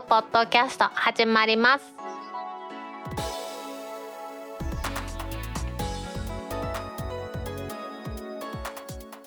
[0.00, 1.84] くポッドキャスト始まります。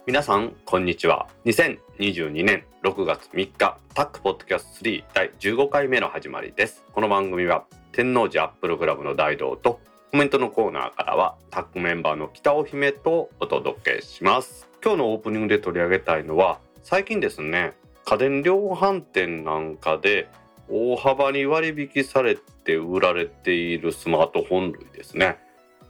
[0.06, 1.28] 皆さんこんにちは。
[1.46, 6.84] 2022年6月3日タックポッドキャスト3第15回目の始まりです。
[6.92, 9.80] この番組は天王寺アップルクラブの大道と
[10.12, 14.68] コメントのコーナーからはタックメンバーの北尾姫とお届けします。
[14.84, 17.74] 今日のオープニングで取り上げたいのは最近ですね
[18.06, 20.30] 家電量販店なんかで
[20.70, 25.38] 大幅に割引されて売られているスマートフォン類ですね。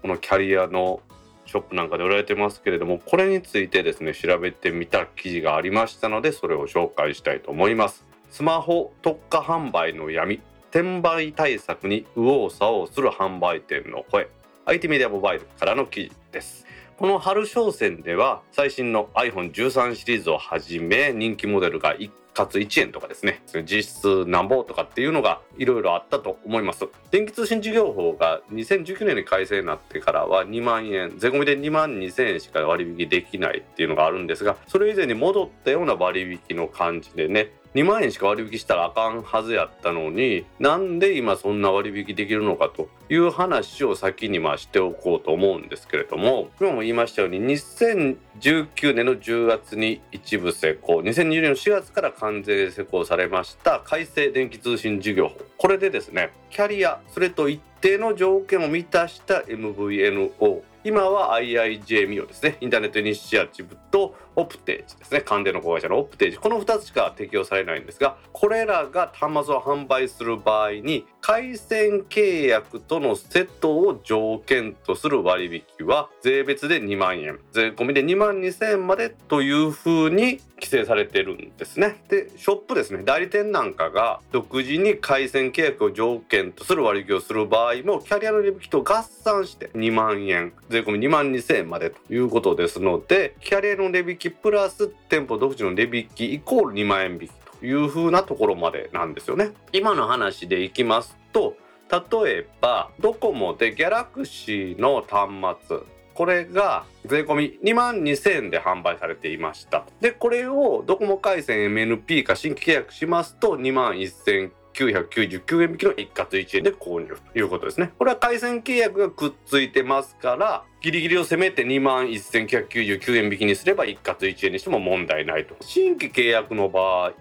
[0.01, 1.01] このキャリアの
[1.45, 8.05] ショップなんかで売られてますけれどもこれについてですね調べてみた記事がありましたのでそれを紹介したいと思います。
[8.29, 14.29] スマホ特化販売の闇転売対策に右往左往する販売店の声。
[14.65, 16.66] IT メディアモバイルからの記事です。
[16.97, 26.87] この春商戦では最新の iPhone13 シリーズをはじめ人気モデルが一括1円とかですね実質なんぼとかっていうのがいろいろあったと思います。
[27.11, 55.35] 電気通信事業法が2019年に改正になってからは2万円税込みで2万2000円しか割引できないっていうのがあるんですがそれ以前に戻ったような割引の感じでね2万円しか割引したらあかんはずやったのになんで今そんな割引できるのかという話を先にまあしておこうと思うんですけれども今も言いましたように2019年の10月に一部施行2020年の4月から完全施行されました改正電気通信事業法。
[55.57, 62.55] これでですねキャリアそれと一定の条件を満たした MVNO 今は IIJ ミオですね。
[62.61, 65.19] インターネットイニシアチブとオプテージですね。
[65.19, 66.37] 関連の子会社のオプテージ。
[66.37, 77.37] この2つしか適用されないんですがこれらが端末を販売する場合に回線契約とのセットを条件とする割引は税別で2万円。
[77.51, 82.01] 税込みで2万2000円までというふうに規制されてるんですね。
[82.07, 83.01] でショップですね。
[83.03, 90.53] 代理店なんかが独自に回線契約を条件とする割引をする場合もキャリアの値引きと合算して2万円。
[90.69, 97.31] 税込み2万2000円までということですのでキャリアの値引きプラス店舗独自の値引きイコール2万円引き。
[97.61, 101.55] いうふうなところまでなんですよね今の話でいきますと
[101.89, 105.77] 例えばドコモでギャラクシーの端末
[106.13, 117.91] これが税込み2万2000円で販売されていましたでこれをドコモ回線 MNP か新規契約しますと2万1000 999円引きの一括1円で購入ということですね。
[117.97, 125.57] これは回線契約がくっついてますからギリギリを攻めて2万1999円引きにすれば一括1円にしても問題ないと。
[125.59, 127.11] 新規契約の場合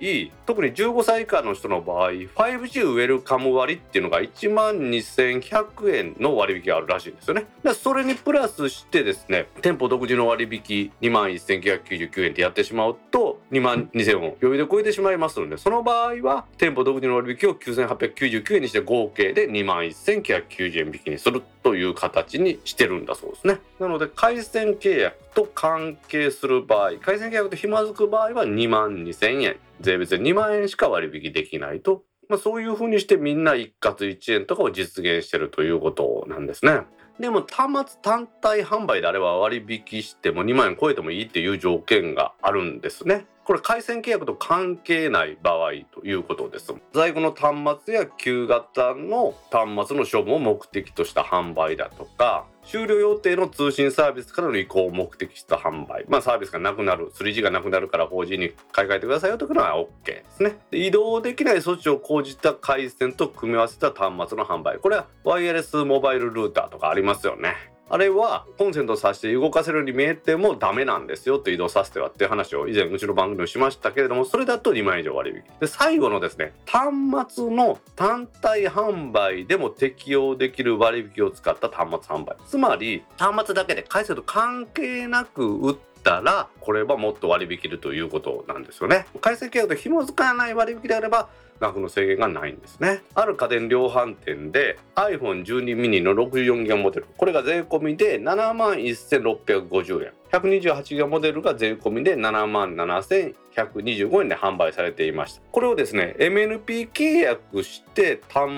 [0.47, 7.47] 特に15歳以下の人の場合 5G ウェルカム割っていうのが1万2100円の割引があるらしいんですよね。
[7.75, 23.56] それにプラスしてですね店舗独自の割引2万1999円ってやってしまうと2万2000円を余裕で超えてしまいますのでその場合は店舗独自の割引を9899円にして合計で2万1990円引きにするという形にしてるんだそうですね。
[23.79, 36.81] なので回線契約と関係する場合回線契約と紐づく場合は2万2000円税別で2万円しか割引できないとまあ、そういうふうにしてみんな一括1円とかを実現してるということなんですね。
[37.21, 43.27] でも端末単体販売であれば割引しても2万円超えてもいいっていう条件があるんですね。
[43.45, 46.75] これ回線契約と関係ない場合ということです。
[46.93, 56.05] 在庫の端末や旧型の端末の処分を目的とした販売だとか終了予定の通信サービスからの移行を目的した販売。
[56.09, 60.79] まあサービスがなくなる、3G がなくなるから 4G に買い替えてくださいよというのは OK ですねで。
[60.87, 64.79] 移動できない措置を講じた回線と組み合わせた端末の販売。
[64.79, 67.76] これはワイヤレスモバイルルーターとかありますよね。
[67.89, 82.37] あれはコンセントさして動かせるように見えてもダメなんですよと移動させてはっていう話を以前うちの番組をしましたけれどもそれだと2万円以上割引で最後のですね端末の単体販売でも適用できる割引を使った端末販売。
[82.49, 89.07] つまり端末だけで回線と関係なく売ってたらこれはもっと割引るということなんですよね。
[89.21, 93.03] 回線契約と紐づかない割引であれば額の制限がないんですね。
[93.17, 97.07] ある家電量販店で iPhone12 mini の64ギガモデル。
[97.17, 100.13] これが税込みで7万1650円。
[100.31, 105.41] 128ギガモデルが税込みで7万7125円で販売されていました。
[105.51, 108.49] これをですね MNP 契約して端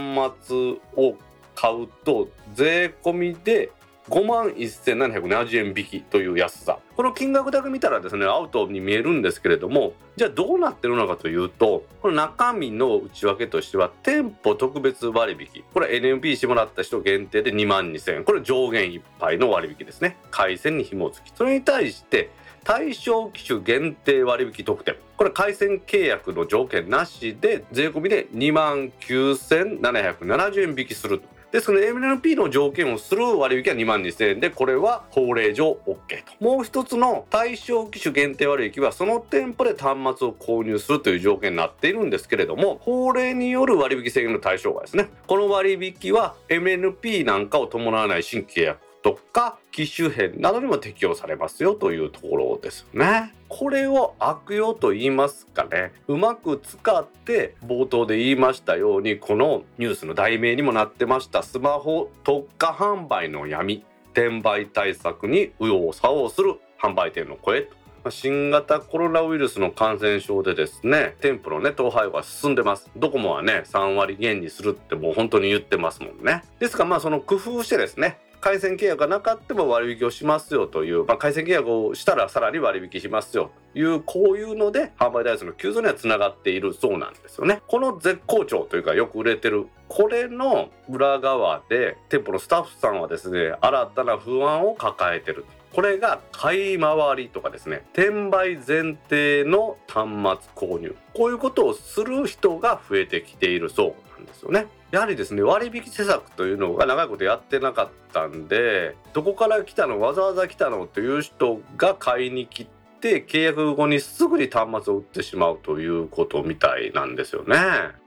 [0.46, 0.56] 末
[0.96, 1.16] を
[1.54, 3.70] 買うと税込みで
[4.08, 6.78] 5万1770円引きという安さ。
[6.96, 15.62] この金額だけ見たらですねアウトに見えるんですけれどもじゃあどうなってるのかというとこの中身の内訳としては店舗特別割引。
[15.72, 18.24] これ NMP してもらった人限定で2万2000円。
[18.24, 20.16] これ上限いっぱいの割引ですね。
[20.30, 21.32] 回線に紐付き。
[21.36, 22.30] それに対して
[22.64, 24.96] 対象機種限定割引特典。
[25.16, 34.40] これ回線契約の条件なしで税込みで2万9770円引きするですから MNP の条件をする割引は2万2000円。
[34.40, 36.44] でこれは法令上 OK と。
[36.44, 45.08] もう一つの対象機種限定割引はその店舗で端末を購入するという条件になっているんですけれども法令による割引制限の対象外ですね。
[45.26, 53.32] この割引は MNP なんかを伴わない新規契約とか機種変などにも適用されますよというところですね。
[53.48, 55.94] これを悪用と言いますかね。
[56.08, 63.82] うまく使って冒頭で言いましたようにこのニュースの題名にもなってましたスマホ特化販売の闇
[64.12, 67.78] 転売対策に右往左往する販売店の声と。
[68.10, 72.90] 新型コロナウイルスの感染症でですね店舗のね統廃合が進んでます。
[72.94, 76.42] ドコモはね3割減にするってもう本当に言ってますもんね。
[76.58, 87.60] ですがまあその工夫してですね回線契約がなかっても割引をしますよという、まあ、回線契約をしたらさらに割引しますよというこういうので販売台数の急増にはつながっているそうなんですよね。
[87.66, 104.66] この絶好調というかよく売れてるこれの裏側で店舗のスタッフさんはですね新たな不安を抱えてるこれが買い回りとかですね転売前提の端末購入こういうことをする人が増えてきているそうなんですよね。
[104.90, 110.00] やはりですね割引施策というのが長いことやってなかったんでどこから来たの？
[110.00, 110.86] わざわざ来たの？
[110.86, 112.66] という人が買いに来
[113.00, 117.56] て契約後にすぐに端末を売ってしまうということみたいなんですよね。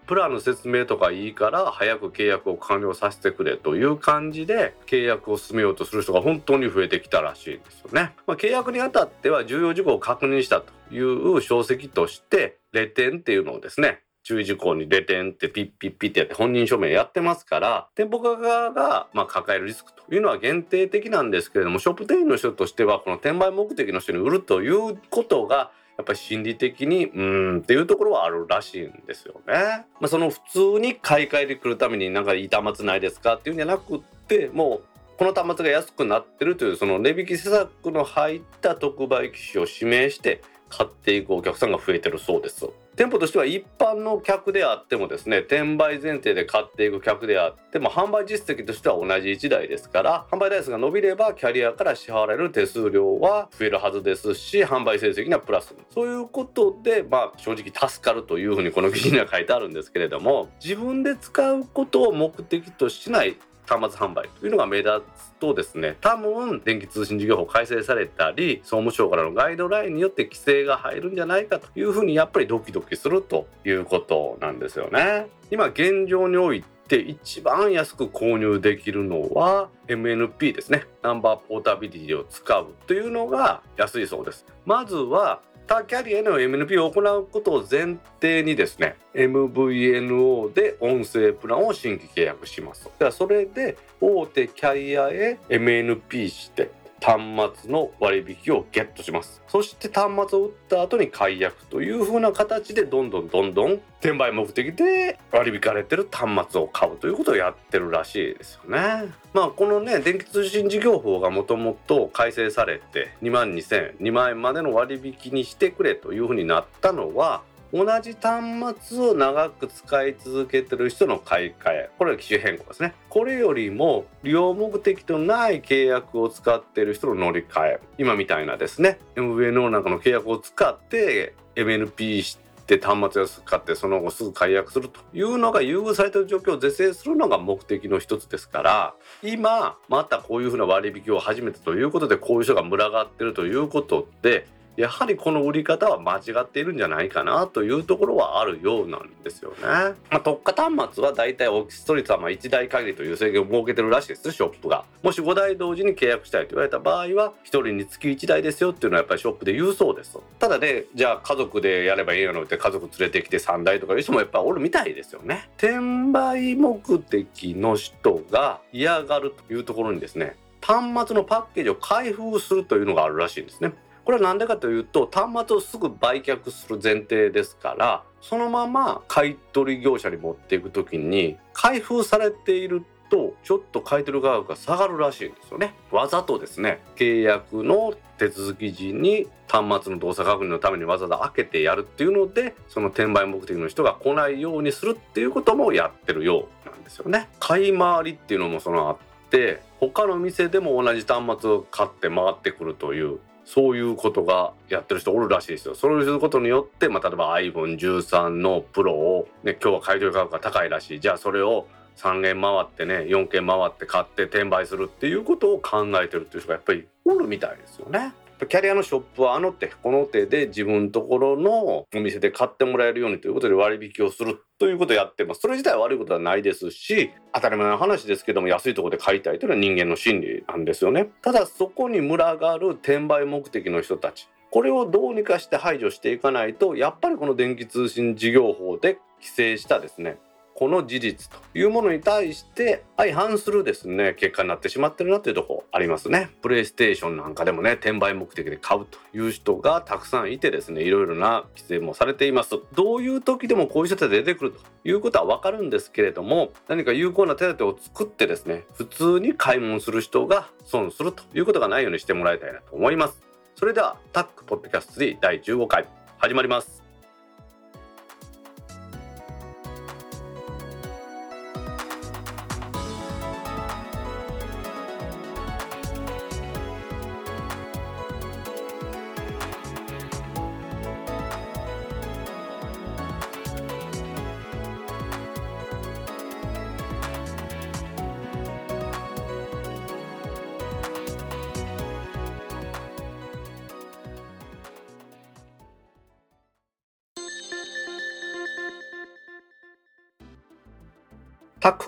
[0.07, 8.12] プランの説明とかいいから早く契約を完了させてくれという感じで契約を進めようとする人が本当に増えてきたらしいんですよね。
[8.27, 29.85] まあ、契約にあたっては重要事項を確認したという証跡としてレ点っていうのをですね注意事項にレ点ってピッピッピってやって本人署名やってますから店舗側がま抱えるリスクというのは限定的なんですけれどもショップ店員の人としてはこの転売目的の人に売るということがやっぱり心理的にうんっていうところはあるらしいんですよね。
[30.00, 34.83] まあ、その普通に買い替えに来るためになんかいい端末ないですかっていうんじゃなくってもう
[35.17, 40.41] この端末が安くなってるというその値引き施策の入った特売機種を指名して
[40.71, 42.68] 買っていくお客さんが増えてるそうです。
[42.95, 63.38] 店舗としては一般の客であってもですね転売前提で買っていく客であっても販売実績としては同じ1台ですから販売台数が伸びればキャリアから支払われる手数料は増えるはずですし販売成績にはプラスそういうことでまあ正直助かるというふうにこの記事には書いてあるんですけれども自分で使うことを目的としない
[63.71, 75.27] 端末販売というのが目立つとですね多分電気通信事業法改正されたり総務省からのガイドラインによって規制が入るんじゃないかというふうにやっぱりドキドキするということなんですよね。
[75.50, 92.90] 今現状において一番安く購入できるのは MNP ですねナンバーポータビリティを使うというのが安いそうですまずは他キャリアの MNP を行うことを前提にですね MVNO で音声プランを新規契約します。
[93.00, 97.19] ではそれで大手キャリアへ MNP して端
[97.63, 99.42] 末の割引をゲットします。
[99.48, 109.12] そして端末を打った後に解約という風な形でどんどんどんどん転売目的で割引かれてる端末を買うということをやってるらしいですよね。
[109.33, 117.41] まあこのね電気通信事業法がもともと改正されて2万2000 2万円までの割引にしてくれという風になったのは
[117.74, 118.44] 同じ端
[118.82, 121.90] 末を長く使い続けてる人の買い替え。
[121.98, 122.94] これは機種変更ですね。
[123.10, 127.80] これよりも利用目的とない契約を使ってる人の乗り換え。
[127.98, 129.00] 今みたいなですね。
[129.16, 144.48] MVNO なんかの契約を使って MNP して端末を使ってその後すぐ解約するというのが優遇されてる状況を是正するのが目的の一つですから今またこういうふうな割引を始めたということでこういう人が群がってるということで
[144.78, 149.58] やはりこの売り方は間違っているんじゃないかなというところはあるようなんですよね。
[149.62, 154.86] まあ、特化端末はだいたいオフィストリートはま1台限りという制限を設けてるらしいですショップが。
[155.04, 160.18] もし5台同時に契約したいと言われた場合は1人につき1台ですよっていうのはやっぱりショップで言うそうです。
[160.40, 165.50] ただねじゃあ家族でやればいいのって家族連れてきて3台とかいう人もやっぱおるみたいですよね。
[165.58, 173.74] 転売目的の人が嫌がるというところにですね端末のパッケージを開封するというのがあるらしいんですね。
[174.03, 185.75] これは何でかというと端末をすぐ売却する前提ですからそのまま買取業者に持っていく時に開封されているとちょっと買取価格が下がるらしいんですよね。
[185.91, 197.27] わざとですね契約の手続き時に端末の動作確認のためにわざわざ開けてやるっていうのでその転売目的の人が来ないようにするっていうこともやってるようなんですよね。
[197.39, 198.98] 買い回りっていうのもそのあっ
[199.29, 203.20] て他の店でも同じ端末を買って回ってくるという
[203.53, 205.75] そういうことがやってる人おるらしいですよ。
[205.75, 211.67] それをすることによって、まあ、例えば iPhone13 のプロを、ね、今日は買い取り価格が高いらしいじゃあそれを
[211.98, 218.13] 3軒回ってね4軒回って買って転売するっていうことを考えてるっていう人がやっぱりおるみたいですよね。
[218.48, 231.10] キャリアのショップはあの手この手で自分のところのお店で買ってもらえるようにということで割引をするということをやってますそれ自体は悪いことはないですし当たり前の話ですけども安いところで買いたいというのは人間の心理なんですよね。
[231.21, 240.17] ただそこに群がる転売目的の人たちこれをどうにかして排除していかないとやっぱりこの電気通信事業法で規制したですね
[240.62, 246.30] この事実というものに対して相反するですね結果になってしまってるなというところありますね。
[246.44, 252.60] プレイステーションなんかでもね転売目的で買うという人がたくさんいてですねいろいろな規制もされています。
[252.75, 263.24] どういう時でもこういう人たち出てくるということはわかるんですけれども何か有効な手立てを作ってですね普通に買い物する人が損するということがないようにしてもらいたいなと思います。
[263.56, 265.88] それではタックポッドキャスト3第15回
[266.20, 266.90] 始まります。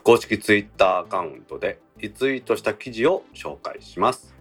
[0.03, 4.36] 公式ツイッターアカウントでリツイートした記事を紹介します。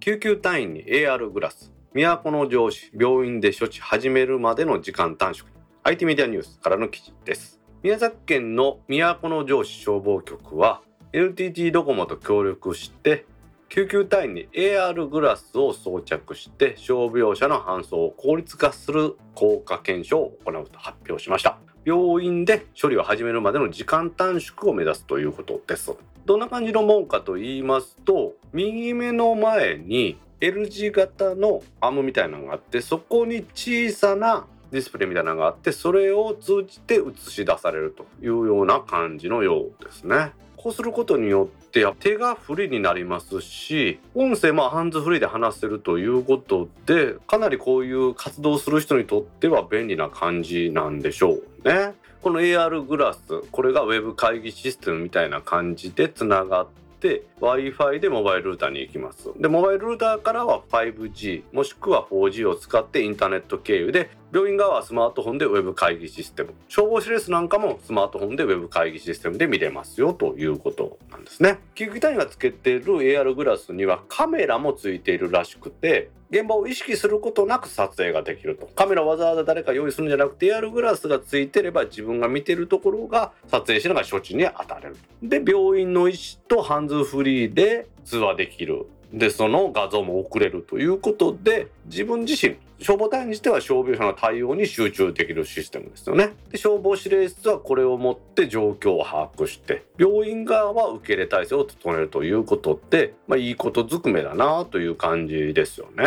[0.00, 5.48] 救急隊員に AR グラス都の上司病院で処置始めるまでの時間短縮。
[5.84, 7.60] IT メディアニュースからの記事です。
[7.84, 13.24] 宮崎県の都の上司消防局は NTT ドコモと協力して
[13.68, 21.60] 救急隊員に AR グラスを装着して傷病者の搬送を効率化する効果検証を行うと発表しました。
[21.84, 25.92] 病院で処理を始めるまでの時間短縮を目指すということです。
[26.24, 40.32] どんな感じのもんかと言いますと右目の前に L 字型のアームみたいなのがあってそこに小さなディスプレイみたいなのがあってそれを通じて映し出されるというような感じのようですね。
[40.64, 51.92] こうすることによって手がフリーになりますし音声もハンズフリーで話せるということでかなりこういう活動する人にとっては便利な感じなんでしょうね。
[52.22, 53.20] この AR グラス
[53.52, 56.66] これが Web 会議システムみたいな感じでつながっ
[56.98, 59.28] て Wi-Fi でモバイルルーターに行きます。
[59.38, 71.60] で、モバイルルーターからは 5G もしくは 4G を使ってインターネット経由で病院側はスマートフォンで Web 会議システム消防士レースなんかもスマートフォンで Web 会議システムで見れますよということなんですね。
[71.74, 78.66] 救急隊員がつけてる AR グラスにはカメラもついているらしくて現場を意識することなく撮影ができると。
[78.74, 88.86] カメラわざわざ誰か用意するんじゃなくて AR グラスがついてれば自分が見てるところが撮影しながら処置に当たれるで病院の医師とハンズフリーで通話できる。
[89.14, 96.32] でその画像も送れるということで自分自身消防隊にしては傷病者の対応に集中できるシステムですよね。
[96.50, 106.04] で消防司令室はこれをもって状況を把握して病院側は受け入れ体制を整えるということで、まあ、いいことずくめだなという感じですよね。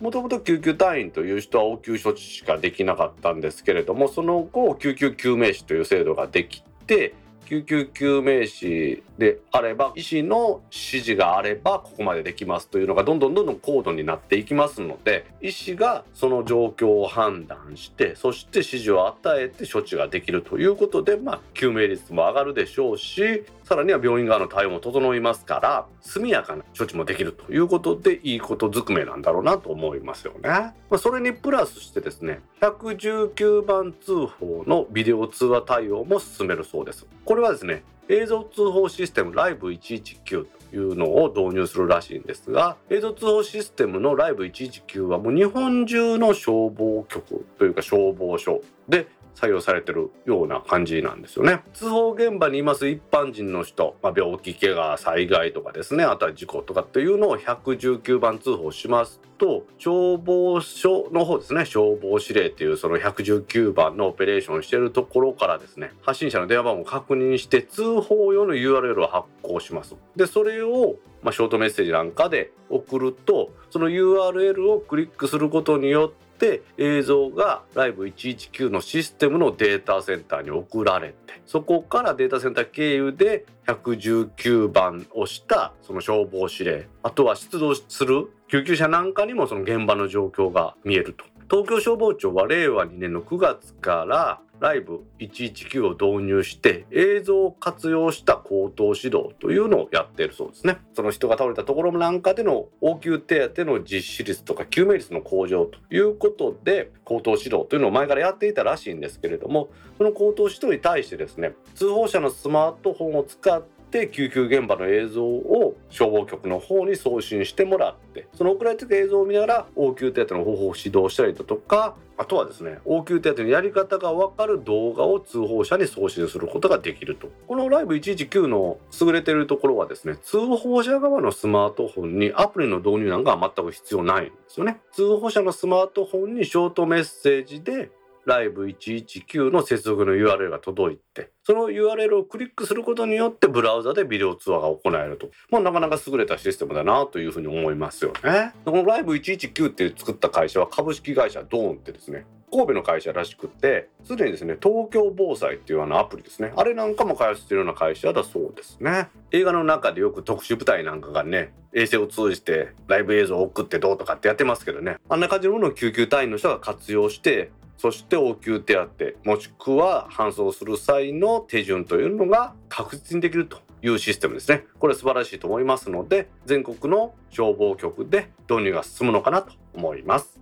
[0.00, 7.14] もともと救急隊員という人は応急処置しかできなかったんですけれどもその後救急救命士という制度ができて
[7.46, 30.40] 救急救命士であれば医師の指示があればここまでできますというのがどんどんどんどん高度になっていきますので医師がその状況を判断してそして指示を与えて処置ができるということで、まあ、救命率も上がるでしょうしさらには病院側の対応も整いますから速やかな処置もできるということでいいことずくめなんだろうなと思いますよね。
[30.42, 37.06] まあ、それにプラスしてですね119番通報のビデオ通話対応も進めるそうです。
[37.24, 51.62] これはですね映像通報システムライブ119というのを導入するらしいんですが映像通報システムのライブ119はもう日本中の消防局というか消防署で採用されてるような感じなんですよね。
[51.72, 69.96] 通報現場にいます一般人の人、まあ、病気怪我災害とかですねあとは事故とかっていうのを119番通報しますと消防署の方ですね消防司令っていうその119番のオペレーションしてるところからですね発信者の電話番号を確認して通報用の URL を発行します。
[70.16, 91.24] でそれをまあ、ショートメッセージなんかで送るとその URL をクリックすることによってして映像がライブ119のシステムのデータセンターに送られてそこからデータセンター経由で119番をしたその消防司令あとは出動する救急車なんかにもその現場の状況が見えると。
[91.52, 100.78] 東京消防庁は令和2年の9月からライブ119を導入して映像を活用した口頭指導というのをやっているそうですね。
[100.94, 109.68] その人が倒れたところなんかでの応急手当の実施率とか救命率の向上ということで口頭指導というのを前からやっていたらしいんですけれども
[109.98, 127.28] その口頭指導に対してですね通報者のスマートフォンを使ってって救急現場の映像を消防局の方に送信してもらってその送られてくる映像を見ながら応急手当の方法を指導したりだとかあとはですね応急手当のやり方が分かる動画を通報者に送信することができると。
[127.46, 134.80] このライブ119の優れてるところはですね通報者側のスマートフォンにアプリの導入なんかは全く必要ないんですよね。
[134.92, 137.90] 通報者のスマートフォンにショートメッセージで
[138.24, 148.52] ライブ119の接続の URL が届いてその URL をクリックすることによってブラウザでビデオ通話が行えると、まあ、なかなか優れたシステムだなというふうに思いますよね。
[148.64, 156.52] このライブ119って作った会社は株式会社ドーンってですね神戸の会社らしくてすでにですね東京防災っていうあのアプリですね。
[156.56, 159.08] あれなんかも開発してるような会社だそうですね。
[159.32, 164.98] 映画の中でよく特殊部隊なんかがね衛星を通じてライブ映像を送ってどうとかってやってますけどね。
[165.08, 167.50] あんな感じのものを救急隊員の人が活用して
[167.82, 168.88] そして応急手当
[169.28, 174.66] もしくは搬送する際の手順というのが確実にできるというシステムですね。
[174.78, 180.38] これ素晴らしいと思いますので全国の消防局で導入が進むのかなと思います。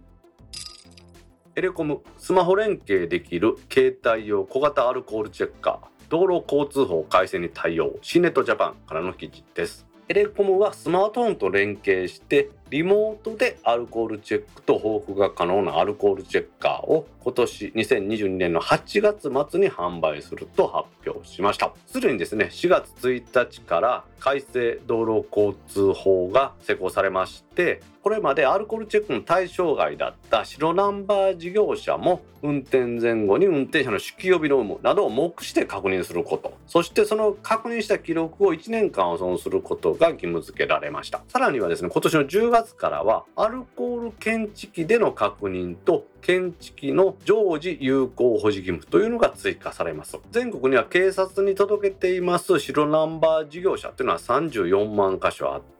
[1.56, 9.89] エレコムスマホ連携できる携帯用小型アルコールチェッカー道路交通法改正に対応シネットジャパンからの記事です。
[10.10, 21.72] エレコムはスマートフォンと連携してリモートでアルコールチェックと報告が可能なアルコールチェッカーを今年2022年の8月末に販売すると発表しました。
[21.86, 36.56] すでにですね4月1日から改正道路交通法が施行されましてこれまでアルコールチェックの対象外だった白ナンバー事業者も運転前後に運転者の酒気帯びの有無などを目視で確認すること。
[36.66, 41.20] そしてその確認した記録を1年間保存することが義務付けられました。
[41.28, 50.18] さらにはですね今年の10月からはアルコール検知器での確認と検知器の常時有効保持義務というのが追加されます。
[50.30, 55.79] 全国には警察に届けています白ナンバー事業者というのは34万箇所あって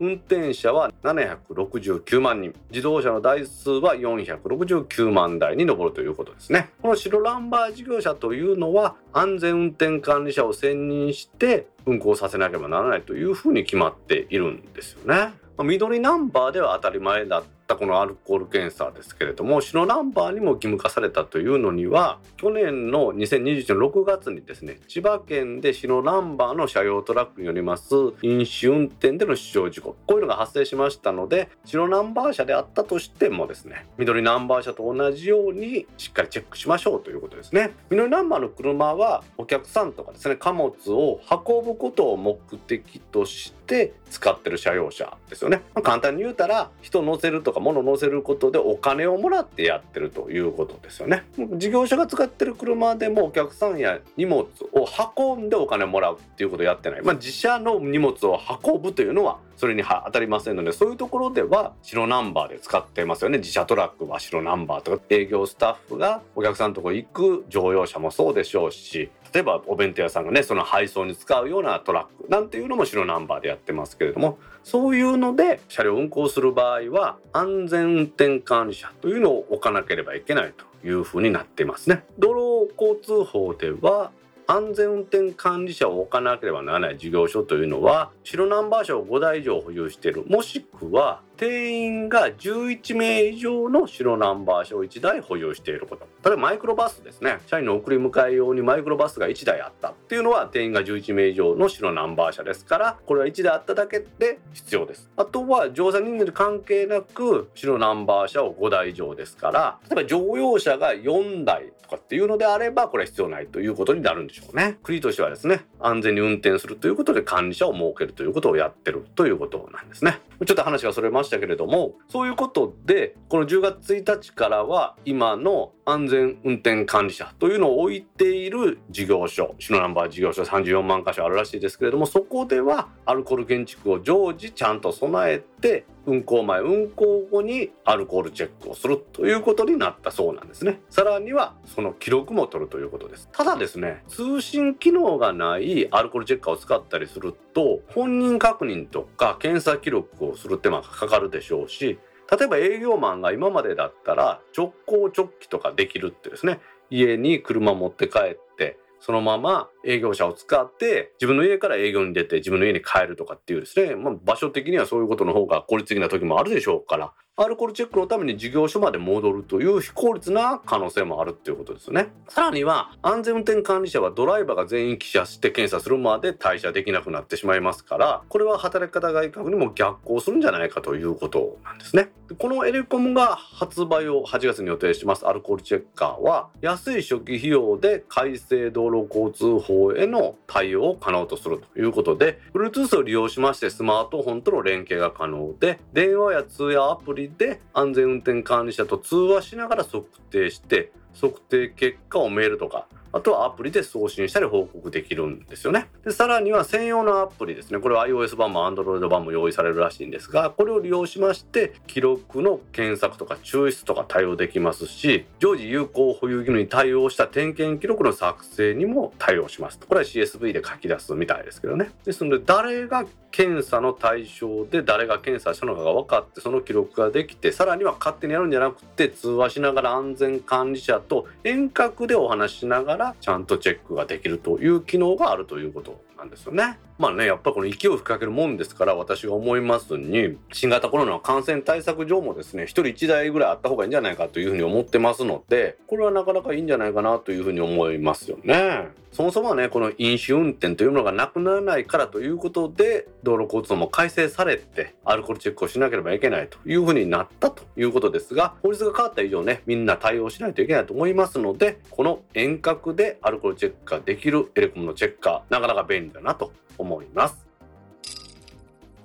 [0.00, 2.54] 運転者は769万人。
[2.70, 6.70] 自動車の台数は469万台に上るということですね。
[6.80, 15.34] この白ランバー事業者というのは安全運転管理者を選任して運行させなければならないというふうに決まっているんですよね。
[15.62, 37.72] 緑ナンバーでは当たり前だったこのアルコール検査ですけれども白ナンバーにも義務化されたというのには去年の2021年6月にですね千葉県で白ナンバーの車用トラックによります飲酒運転での死傷事故こういうのが発生しましたので白ナンバー車であったとしてもですね緑ナンバー車と同じようにしっかりチェックしましょうということですね。
[37.90, 51.24] 緑ナンバーの車はお客さんとかですね貨物を運ぶことを目的として使ってる車用車ですよね、簡単に言うたら人乗せるとか物乗せることでお金をもらってやってるということですよね。
[51.56, 54.86] 事業者が使ってる車でもお客さんや荷物を
[55.16, 63.38] 運んでお金もらうっていうことをやってない、まあ、自社の荷物を運ぶというのはそれに当たりませんのでそういうところでは白ナンバーで使ってますよね。
[63.38, 65.02] 自社トラックは白ナンバーとか。
[65.08, 67.44] 営業スタッフがお客さんのとこ行く。
[67.48, 82.04] 乗用車もそうでしょうし例えばお弁当屋さんがねその配送に使うようなトラックなんていうのも白ナンバーでやってますけれどもそういうので車両運行する場合は安全運転管理者というのを置かなければいけないというふうになってますね。
[82.18, 84.10] 道路交通法では
[84.52, 90.26] 安全運転管理者を置かなければならない事業所というのは白ナンバー車を5台以上保有している。
[90.26, 96.06] もしくは定員が11名以上の白ナンバー車を1台保有していること。
[96.22, 97.38] 例えばマイクロバスですね。
[97.46, 99.92] 社員の送り迎え用にマイクロバスが1台あった。
[99.92, 105.08] っていうのは定員が11名以上の白ナンバー車ですからこれは1台あっただけで必要です。
[105.16, 114.78] あとは乗車人数に関係なく白ナンバー車を5台以上ですから例えば乗用車が4台かっていうのであればこれは必要ないということになるんでしょうね。
[114.82, 120.18] 国としてはですね安全に運転するということで管理者を設けるということをやってるということなんですね。
[120.44, 140.80] ちょっと話がそれましたけれどもそういうことでこの10月1日からは今の安全運転管理者というのを置いている事業所白ナンバー事業所34万箇所あるらしいですけれどもそこではアルコール建築を常時ちゃんと備えて運行前運行後にアルコールチェックをするということになったそうなんですね。
[140.90, 143.28] さらにはその記録も取るということです。
[143.32, 151.98] ただですね通信機能がないアルコールチェッカーを使ったりすると本人確認とか検査記録をする手間がかかるでしょうし
[152.30, 156.60] 例えば営業マンが今までだったら直行直帰とかできるってですね。
[156.88, 172.08] 家に車持って帰ってそのまま営業車を使って自分の家から営業に出て自分の家に帰るとかっていうですね、まあ、場所的にはそういうことの方が効率的な時もあるでしょうからアルコールチェックのために事業所まで戻るという非効率な可能性もあるっていうことですね。
[172.28, 182.10] さらには安全運転管理者はドライバーが全員記者して検査するまで退社できなくなってしまいますからこれは働き方改革にも逆行するんじゃないかということなんですね。
[182.38, 205.88] このエレコムが発売を8月に予定しますアルコールチェッカーは安い初期費用で改正道路交通法への対応を可能とするということで Bluetooth を利用しましてスマートフォンとの連携が可能で電話や通話アプリで安全運転管理者と通話しながら測定して測定結果をメールとかあとはアプリで送信したり報告できるんですよね。
[206.04, 207.78] でさらには専用のアプリですね。
[207.78, 219.78] これは iOS 版も Android 版も用意されるらしいんですが、これを利用しまして記録の検索とか抽出とか対応できますし、常時有効保有義務に対応した点検記録の作成にも対応します。
[219.78, 221.90] これは CSV で書き出すみたいですけどね。
[222.04, 236.02] ですので誰が検査の対象で誰が検査したのかが分かってその記録ができてさらには勝手にやるんじゃなくて通話しながら安全管理者と遠隔でお話しながらちゃんとチェックができるという機能があるということ。
[236.22, 236.78] なんですよね。
[236.98, 248.88] まあねやっぱりこの勢いを吹きかけるもんですから私が思いますに新型コロナの感染対策上もですね1人1台ぐらいあった方がいいんじゃないかというふうに思ってますのでこれはなかなかいいんじゃないかなというふうに思いますよね。
[249.12, 267.46] そもそもはねこの飲酒運転というものがなくならないからということで道路交通も改正されてアルコールチェックをしなければいけないというふうになったということですが法律が変わった以上ねみんな対応しないといけないと思いますのでこの遠隔でアルコールチェックができるエレコムのチェッカーなかなか便利だなと思います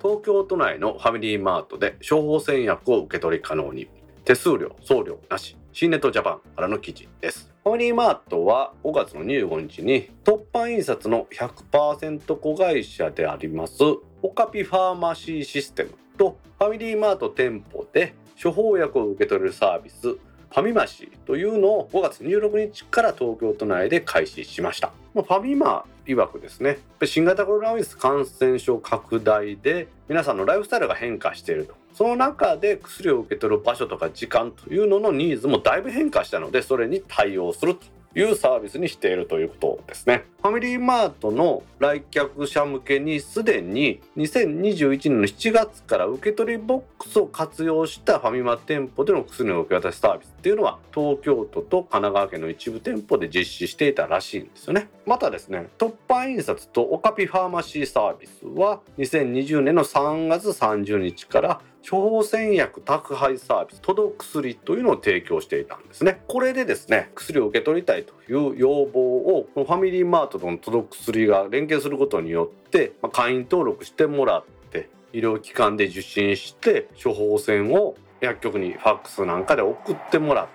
[0.00, 3.88] 東京都内のファミリーマートで処方箋薬を受け取り可能に
[4.24, 13.82] 手数料送料なし新ネットジャパンからの記事ですファミリーマートは5月の25日に突版印刷の100%子会社であります
[14.22, 24.92] オカピファーマシーシステムとファミリーマート店舗で処方薬を受け取れるサービスファミマシというのを5月26日から東京都内で開始しました。
[25.22, 31.74] ファミマ曰くですね新型コロナウイルス感染症拡大で皆さんのライフスタイルが変化していると。
[31.94, 37.97] その中で薬を受け取る場所とか時間というののニーズもだいぶ変化したのでそれに対応すると。
[38.18, 40.24] いうサービスにしているということですね。
[40.42, 54.88] ファミリーマートの来客者向けにすでに2021年の7月から受け取りボックスを活用したファミマ店舗での薬の受け渡しサービスっていうのは東京都と神奈川県の一部店舗で実施していたらしいんですよね。
[55.06, 66.22] またですね、突版印刷とオカピファーマシーサービスは2020年の3月30日から処方箋薬宅配サービス届く薬というのを提供していたんですね。
[66.28, 80.48] これでですね薬を受け取りたいという要望をこのファミリーマートとの届く薬が連携することによって、まあ、会員登録してもらって医療機関で受診して処方箋を薬局にファックスなんかで送ってもらっ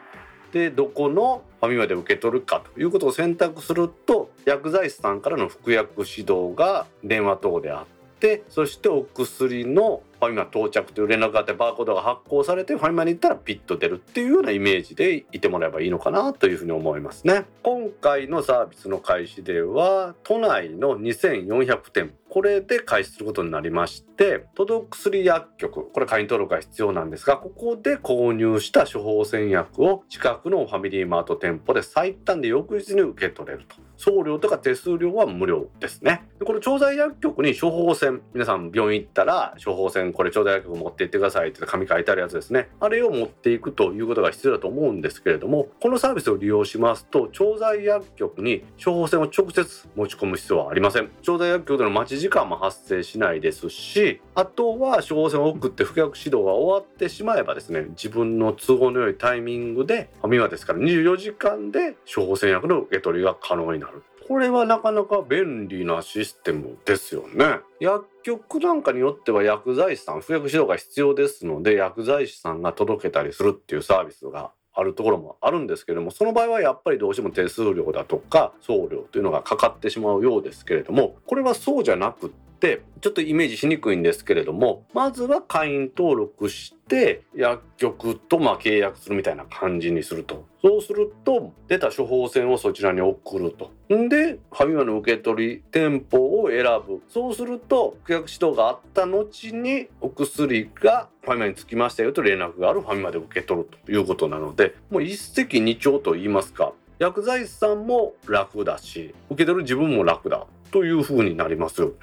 [0.51, 7.92] てどこのファミマで受け取るかということを選択すると薬剤師さんからの服薬指導が電話等であっ
[8.23, 17.43] てそしてお薬のファミマ到着という連絡があってバーコードが発行されてファミマに行ったらピッと出るっていうようなイメージでいてもらえばいいのかなというふうに思いますね。
[17.62, 25.91] 今回のサービスの開始では都内の2400店これで開始することになりまして届く薬薬局。
[25.91, 33.75] これ会員登録が必要なんですがここで購入した処方箋薬を近くのファミリーマート店舗で最短で翌日に受け取れると。
[34.04, 36.24] 送料とか手数料は無料ですね。
[36.38, 42.68] でこの調剤薬局に処方箋皆さん病院行ったら処方箋これ調剤薬局持って行ってくださいって紙書いてあるやつですね。
[42.82, 51.10] あれを持っていくということが必要だと思うんですけれどもこのサービスを利用しますと調剤薬局に処方箋を直接持ち込む必要はありません。
[51.22, 63.92] 調剤薬局での待ち時間も発生しないですしあとは処方箋を送って服薬指導が終わってしまえばですね自分の都合の良いタイミングでファミマですから24時間で処方箋薬の受け取りが可能になる。
[64.27, 67.59] これはなかなか便利なシステムですよね。
[67.79, 82.29] 薬局なんかによっては薬剤師さん、服薬指導が必要ですので、薬剤師さんが届けたりするっていうサービスがあるところもあるんですけれどもその場合はやっぱりどうしても手数料だとか送料というのがかかってしまうようですけれどもこれはそうじゃなくっ
[82.63, 90.45] てちょっとイメージしにくいんですけれどもまずは会員登録して薬局とま契約するみたいな感じにすると。
[90.62, 93.71] そうすると出た処方箋をそちらに送ると。
[93.89, 97.02] でファミマの受け取り店舗を選ぶ。
[97.10, 110.47] そうすると顧客指導があった後にお薬がファミマに着きましたよと連絡があるファミマで受け取るということなのでもう一石二鳥と言いますか薬剤師さんも楽だし受け取る自分も楽だ。
[110.73, 111.93] というふうになりますよね。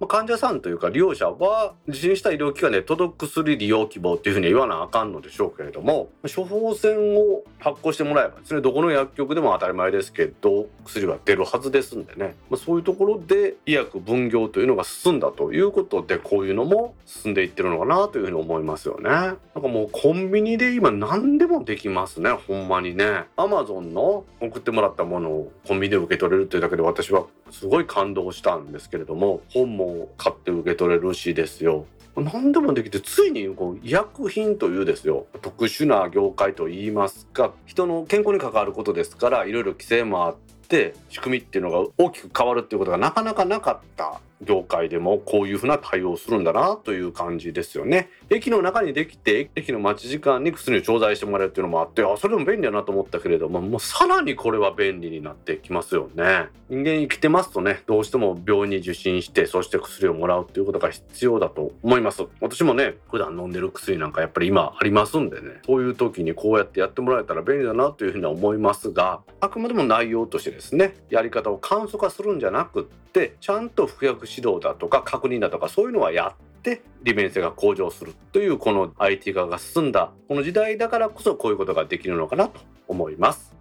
[0.00, 19.10] まあ、患者さんというか利用者は受診した医療機関で届く薬利用希望っていうふうには言わなあかんのでしょうけれども処方箋を発行してもらえばですねどこの薬局でも当たり前ですけど薬は出るはずですんでね、まあ、そういうところで医薬分業というのが進んだということでこういうのも進んでいってるのかなというふうに思いますよね。
[19.10, 23.24] なんかもうコンビニで今何でもできますねほんまにね。
[23.36, 31.86] アマゾンの送ってもらったものをコンビニで受け取れるというだけで私はすごい感感動したんですけれども本も買って受け取れるしですよ。
[32.16, 35.26] 何でもできてついにこう医薬品というですよ。
[35.40, 40.36] 特殊な業界といいますか人の健康に関わることですからいろいろ規制もあっ
[40.68, 48.10] て仕組みっていうのが大きく変わるっていうことがなかなかなかった業界でもこういうふうな対応をするんだなという感じですよね。
[48.30, 56.48] 駅の中にできて駅の待ち時間に薬を調剤してもらえるっていうのもあってあそれも便利だなと思ったけれどももうさらにこれは便利になってきますよね。
[56.68, 62.24] 人間生きてますとねどうしても病院に受診してそして薬をもらうっていうことが必要だと思います。
[62.40, 83.54] 私もね普段飲んでる薬なんかやっぱり今ありますんでねそういう時にこうやってやってもらえたら便利だなというふうには思いますがあくまでも内容としてですねやり方を簡素化するんじゃなくってちゃんと服薬指導だとか確認だとかそういうのはやって利便性が向上するというこの IT 化が進んだこの時代だからこそこういうことができるのかなと思います。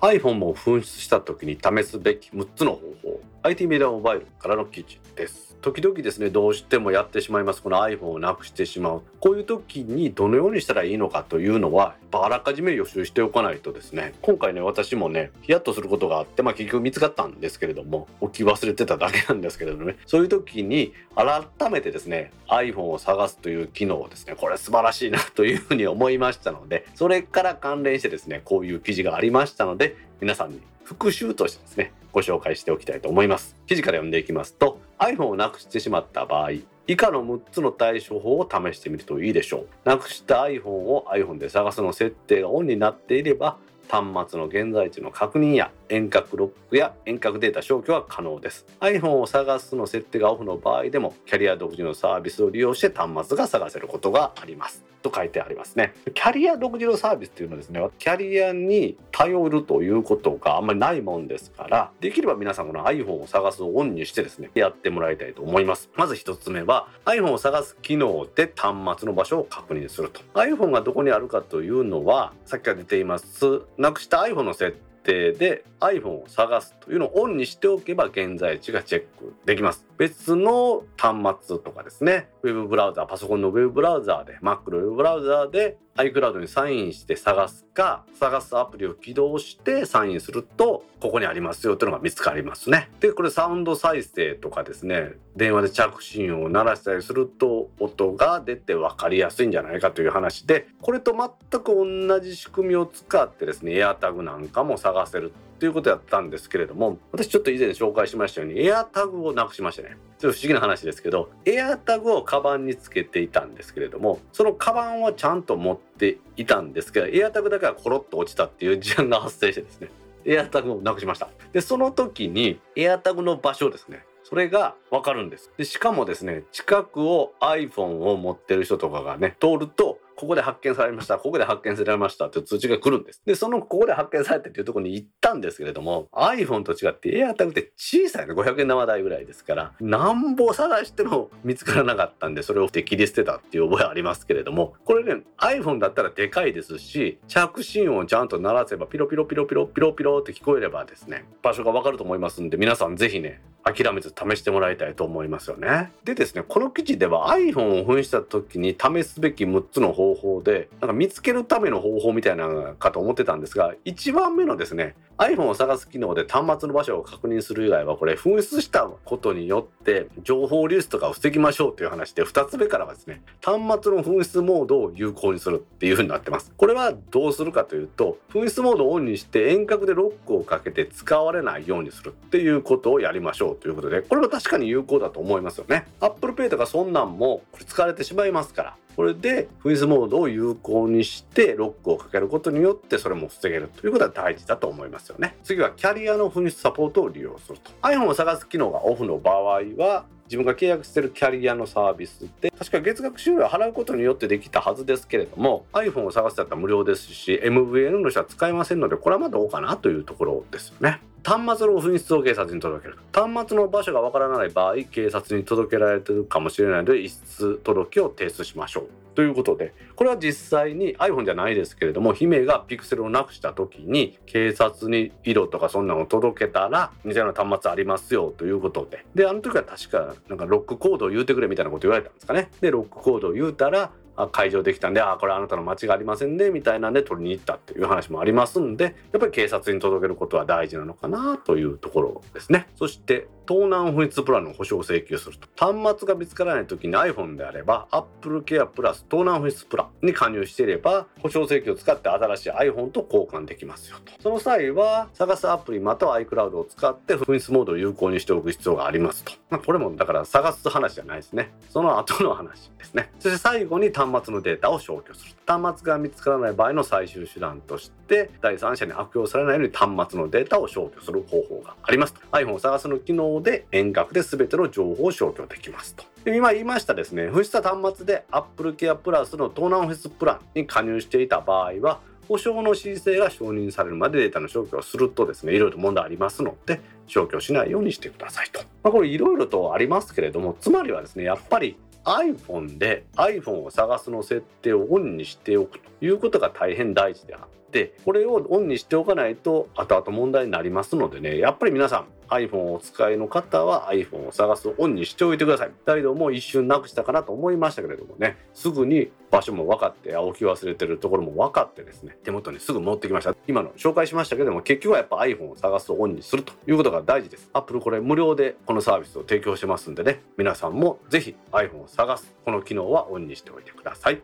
[0.00, 3.20] iPhone を紛失した時に試すべき6つの方法。
[3.42, 5.49] IT メディアモバイルからの記事です。
[5.62, 7.62] 時々ですねどうしてもやってしまいます。
[7.62, 9.02] この iPhone をなくしてしまう。
[9.20, 14.14] こういう時にどのようにしたらいいのかというのはあらかじめ予習しておかないとですね。
[14.22, 19.96] 今回ね私もねヒヤッとすることがあってまあ結局見つかったんですけれども置き忘れてただけなんですけれどもね。
[20.06, 33.54] そういう時に改めてですね iPhone を探すという機能をですねこれ素晴らしいなというふうに思いましたのでそれから関連してですねこういう記事がありましたので皆さんに復習としてですねご紹介しておきたいと思います。
[33.66, 36.50] 記事から読んでいきますと iPhone をなくしてしまった場合
[36.86, 39.88] 以下の6つの対処法を試してみるといいでしょう。
[39.88, 43.56] なくした iPhone を iPhone で探すの設定がオンになっていれば
[43.88, 48.66] 端末の現在地の確認や遠隔ロックや遠隔データ消去は可能です。
[48.80, 54.89] iPhone を探すの設定がオフの場合でもキャリア独自のサービスを利用して端末が探せることがあります。
[55.02, 55.94] と書いてありますね。
[56.14, 65.90] キャリア独自のサービスというのはですねキャリアに頼るということがあんまりないもんですからできれば皆さんこの iPhone を探すをオンにしてですねやってもらいたいと思います。
[65.96, 70.20] まず1つ目は iPhone を探す機能で端末の場所を確認すると。
[70.34, 74.76] iPhone がどこにあるかというのはさっきから出ていますなくした iPhone の設
[75.10, 79.86] 定で iPhone を探すというのをオンにしておけば現在地がチェックできます。
[79.98, 82.28] 別の端末とかですね。
[82.42, 92.90] ウェブブラウザーパソコンのウェブブラウザーで Mac のウェブブラウザーで iCloud にサインして探すか探すアプリを起動してサインするとここにありますよというのが見つかりますね。
[93.00, 109.98] でこれサウンド再生とかですね電話で着信音を鳴らしたりすると音が出て分かりやすいんじゃないかという話でこれと全く同じ仕組みを使ってですね AirTag なんかも探せるということやったんですけれども私ちょっと以前紹介しましたように AirTag をなくしましたね。
[110.18, 119.90] ちょっと不思議な話ですけど AirTag をカバンにつけていたんですけれどもそのカバンはちゃんと持っていたんですけど AirTag だけはコロッと落ちたっていう事案が発生してですね
[120.24, 121.28] AirTag をなくしました。
[121.52, 125.50] でその時に AirTag の場所ですねそれがわかるんです。
[125.58, 129.89] でしかもですね近くを iPhone を持ってる人とかがね通ると
[130.20, 133.22] ここで発見されました、ここで発見されましたって通知が来るんです。
[133.24, 155.92] で、そのここで発見されたっていうところに行ったんですけれども、iPhone と違って AirTag って小さいの500円玉台ぐらいですから、なんぼ探しても見つからなかったんで、それを切り捨てたっていう覚えありますけれども、これね、iPhone だったらでかいですし、着信音をちゃんと鳴らせばピロピロピロピロピロピロって聞こえればですね、場所がわかると思いますんで、皆さんぜひね、諦めず試してもらいたいと思いますよね。
[156.04, 185.86] でですねこの記事では iPhone を紛した時に試すべき6つの方法でなんか見つけるための方法みたいなのかと思ってたんですが1番目のですね iPhone を探す機能で端末の場所を確認する以外はこれ紛失したことによって情報流出とかを防ぎましょうという話で2つ目からはですね端末の紛失モードを有効にするっていう風になってますこれはどうするかというと紛失モードをオンにして遠隔でロックをかけて使われないようにするっていうことをやりましょうということでこれは確かに有効だと思いますよね。
[186.00, 188.76] Apple Pay とかそんなんもこれ使われてしまいますから。
[188.96, 195.36] これでフリーズモードを有効にしてロックをかけることによってそれも防げるということは大事だと思いますよね。
[195.44, 197.70] 次はキャリアの紛失サポートを利用すると。
[197.82, 211.00] iPhone を探す機能がオフの場合は自分が契約してるキャリアのサービスで確か月額収入を払うことによってできたはずですけれども iPhone を探すだったら無料ですし MVN の人は使えませんのでこれはまあどうかなというところですよね。
[211.22, 218.79] 端末の紛失を警察に届ける端末の場所がわからない場合警察に届けられてるかもしれないので遺失届を提出しましょう。
[219.14, 229.04] ということでこれは実際に iPhone じゃないですけれども姫がピクセルをなくした時に警察に色とかそんなのを届けたら似たような端末ありますよということで。
[229.14, 232.50] であの時は確かなんかロックコードを言うてくれみたいなこと言われたんですかね。
[232.60, 233.90] でロックコードを言うたら
[234.32, 242.68] 解除できたんであこれあなたの間違いありませんねみたいなんで取りに行ったっていう話もありますんでやっぱり警察に届けることは大事なのかなというところですね。
[242.76, 245.48] そして盗難紛失プランの保証を請求すると。
[245.56, 254.12] 端末が見つからない時に iPhone であれば Apple Care プラス盗難紛失プランに加入していれば保証請求を使って新しい iPhone と交換できますよと。
[254.22, 261.50] その際は探すアプリまたは iCloud を使って紛失モードを有効にしておく必要がありますと、まあ、これもだから探す話じゃないですね。
[261.70, 263.10] その後の話ですね。
[263.18, 272.20] そして最後に端末のデータを消去する端末が見つからない場合の最終手段として第三者に悪用されないように端末のデータを消去する方法がありますと。
[272.30, 276.04] iPhone を探すの機能で遠隔で全ての情報を消去できますと。
[276.26, 305.72] 今言いましたですね紛失した端末で Apple Care プラスの盗難紛失プランに加入していた場合は保証の申請が承認されるまでデータの消去をするとですねいろいろ問題ありますので消去しないようにしてくださいと、まあ、これいろいろとありますけれどもつまりはですねやっぱり iPhone で iPhone を探すの設定をオンにしておくということが大変大事であってこれをオンにしておかないと後々問題になりますのでねやっぱり皆さん iPhone をお使いの方は iPhone を探すオンにしておいてください。
[305.84, 313.34] だけども一瞬なくしたかなと思いましたけれどもね、すぐに場所も分かって置き忘れてるところも分かってですね、手元にすぐ持ってきました。
[313.48, 317.50] 今の紹介しましたけども結局はやっぱ iPhone を探すオンにするということが大事です。
[317.52, 324.22] Apple これ無料でこのサービスを提供してますんでね、皆さんもぜひ iPhone を探すこの機能はオンにしておいてください。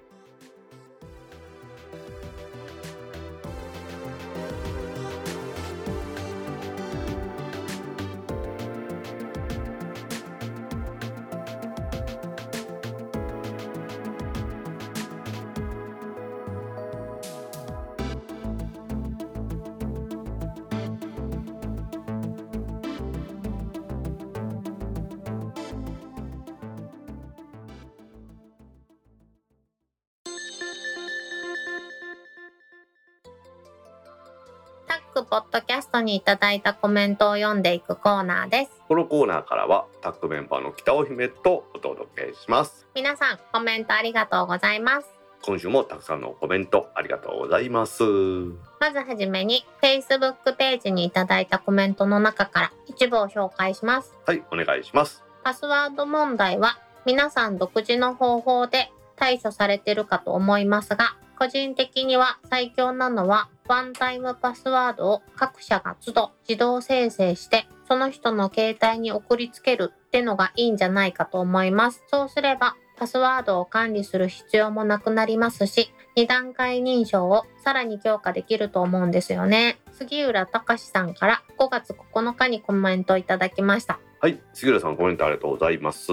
[35.96, 38.82] ドキャストにいただいたコメントを読んでいくコーナーです。
[38.86, 42.86] このコーナーからはタックメンバーの北尾姫とお届けします。
[42.94, 45.08] 皆さんコメントありがとうございます。
[45.42, 48.02] 今週もたくさんのコメントありがとうございます。
[48.02, 54.18] まずはじめに Facebook ページにいただいたコメントの中から一部を紹介します。
[54.26, 55.24] はい、お願いします。
[55.44, 72.02] パスワード問題は皆さん独自の方法で対処されているかと思いますが、個人的には最強なのはワンタイムパスワードを各社が都度自動生成してその人の携帯に送りつけるってのがいいんじゃないかと思います。
[72.08, 79.78] そうすればパスワードを管理する必要もなくなりますし、2段階認証をさらに強化できると思うんですよね。
[79.92, 84.00] 杉浦隆さんから5月9日にコメントいただきました。
[84.26, 86.10] はい、杉浦さんコメントありがとうございます。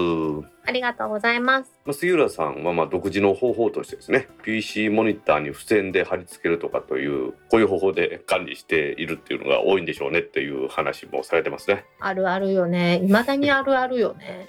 [0.64, 1.72] ありがとうございます。
[1.84, 13.00] まあ杉浦さんはまあ独自の方法としてですね PC モニターに付箋で貼り付けるとかというこういう方法で管理しているっていうのが多いんでしょうねっていう話もされてますねあるあるよね。
[13.02, 14.46] 未だにあるあるよね。